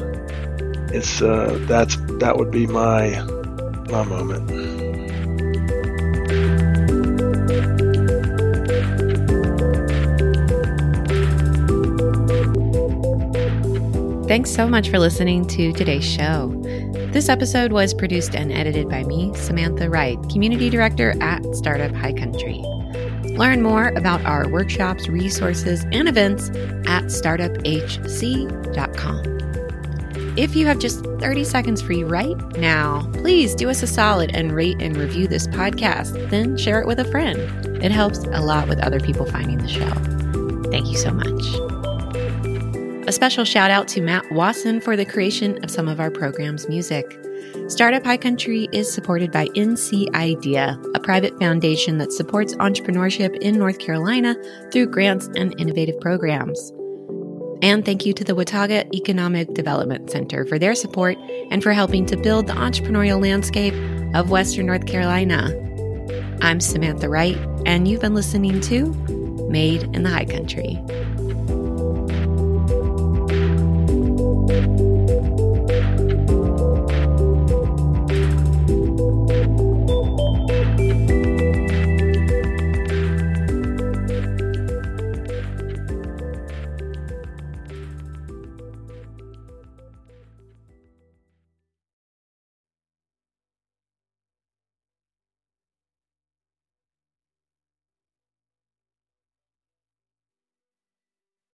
it's 0.93 1.21
uh, 1.21 1.57
that's 1.67 1.95
that 2.19 2.38
would 2.38 2.51
be 2.51 2.65
my 2.65 3.21
my 3.89 4.03
moment. 4.03 4.77
Thanks 14.27 14.51
so 14.51 14.67
much 14.67 14.89
for 14.89 14.99
listening 14.99 15.47
to 15.47 15.71
today's 15.71 16.03
show. 16.03 16.51
This 17.11 17.29
episode 17.29 17.71
was 17.71 17.93
produced 17.93 18.35
and 18.35 18.51
edited 18.51 18.89
by 18.89 19.03
me, 19.03 19.33
Samantha 19.33 19.89
Wright, 19.89 20.17
Community 20.29 20.69
Director 20.69 21.15
at 21.21 21.43
Startup 21.55 21.93
High 21.95 22.13
Country. 22.13 22.61
Learn 23.37 23.61
more 23.61 23.89
about 23.89 24.25
our 24.25 24.49
workshops, 24.49 25.07
resources, 25.07 25.85
and 25.91 26.07
events 26.07 26.49
at 26.87 27.05
startuphc.com. 27.05 29.37
If 30.37 30.55
you 30.55 30.67
have 30.67 30.79
just 30.79 31.03
30 31.03 31.43
seconds 31.45 31.81
free 31.81 32.03
right 32.03 32.37
now, 32.57 33.09
please 33.13 33.55
do 33.55 33.69
us 33.69 33.81
a 33.81 33.87
solid 33.87 34.35
and 34.35 34.51
rate 34.51 34.77
and 34.79 34.95
review 34.95 35.27
this 35.27 35.47
podcast, 35.47 36.29
then 36.29 36.57
share 36.57 36.79
it 36.81 36.87
with 36.87 36.99
a 36.99 37.05
friend. 37.05 37.39
It 37.83 37.91
helps 37.91 38.19
a 38.19 38.41
lot 38.41 38.67
with 38.67 38.79
other 38.79 38.99
people 38.99 39.25
finding 39.25 39.57
the 39.57 39.67
show. 39.67 39.89
Thank 40.69 40.87
you 40.87 40.97
so 40.97 41.11
much. 41.11 41.76
A 43.07 43.13
special 43.13 43.45
shout 43.45 43.71
out 43.71 43.87
to 43.89 44.01
Matt 44.01 44.29
Wasson 44.33 44.81
for 44.81 44.97
the 44.97 45.05
creation 45.05 45.63
of 45.63 45.71
some 45.71 45.87
of 45.87 46.01
our 46.01 46.12
program's 46.12 46.67
music. 46.67 47.17
Startup 47.69 48.03
High 48.03 48.17
Country 48.17 48.67
is 48.73 48.91
supported 48.93 49.31
by 49.31 49.45
NC 49.55 50.13
Idea, 50.13 50.77
a 50.93 50.99
private 50.99 51.39
foundation 51.39 51.99
that 51.99 52.12
supports 52.12 52.53
entrepreneurship 52.55 53.37
in 53.37 53.58
North 53.58 53.79
Carolina 53.79 54.35
through 54.73 54.87
grants 54.87 55.29
and 55.37 55.58
innovative 55.58 55.97
programs. 56.01 56.73
And 57.62 57.85
thank 57.85 58.05
you 58.05 58.12
to 58.12 58.25
the 58.25 58.35
Watauga 58.35 58.85
Economic 58.93 59.53
Development 59.53 60.10
Center 60.12 60.45
for 60.45 60.60
their 60.60 60.75
support 60.75 61.17
and 61.49 61.63
for 61.63 61.71
helping 61.71 62.05
to 62.08 62.17
build 62.17 62.47
the 62.47 62.53
entrepreneurial 62.53 63.21
landscape 63.21 63.73
of 64.15 64.31
Western 64.31 64.65
North 64.65 64.85
Carolina. 64.85 65.53
I'm 66.41 66.60
Samantha 66.60 67.08
Wright, 67.08 67.37
and 67.65 67.87
you've 67.87 68.01
been 68.01 68.15
listening 68.15 68.60
to 68.62 68.91
Made 69.49 69.83
in 69.95 70.03
the 70.03 70.10
High 70.10 70.25
Country. 70.25 70.77
Thank 74.48 74.79
you. 74.79 74.87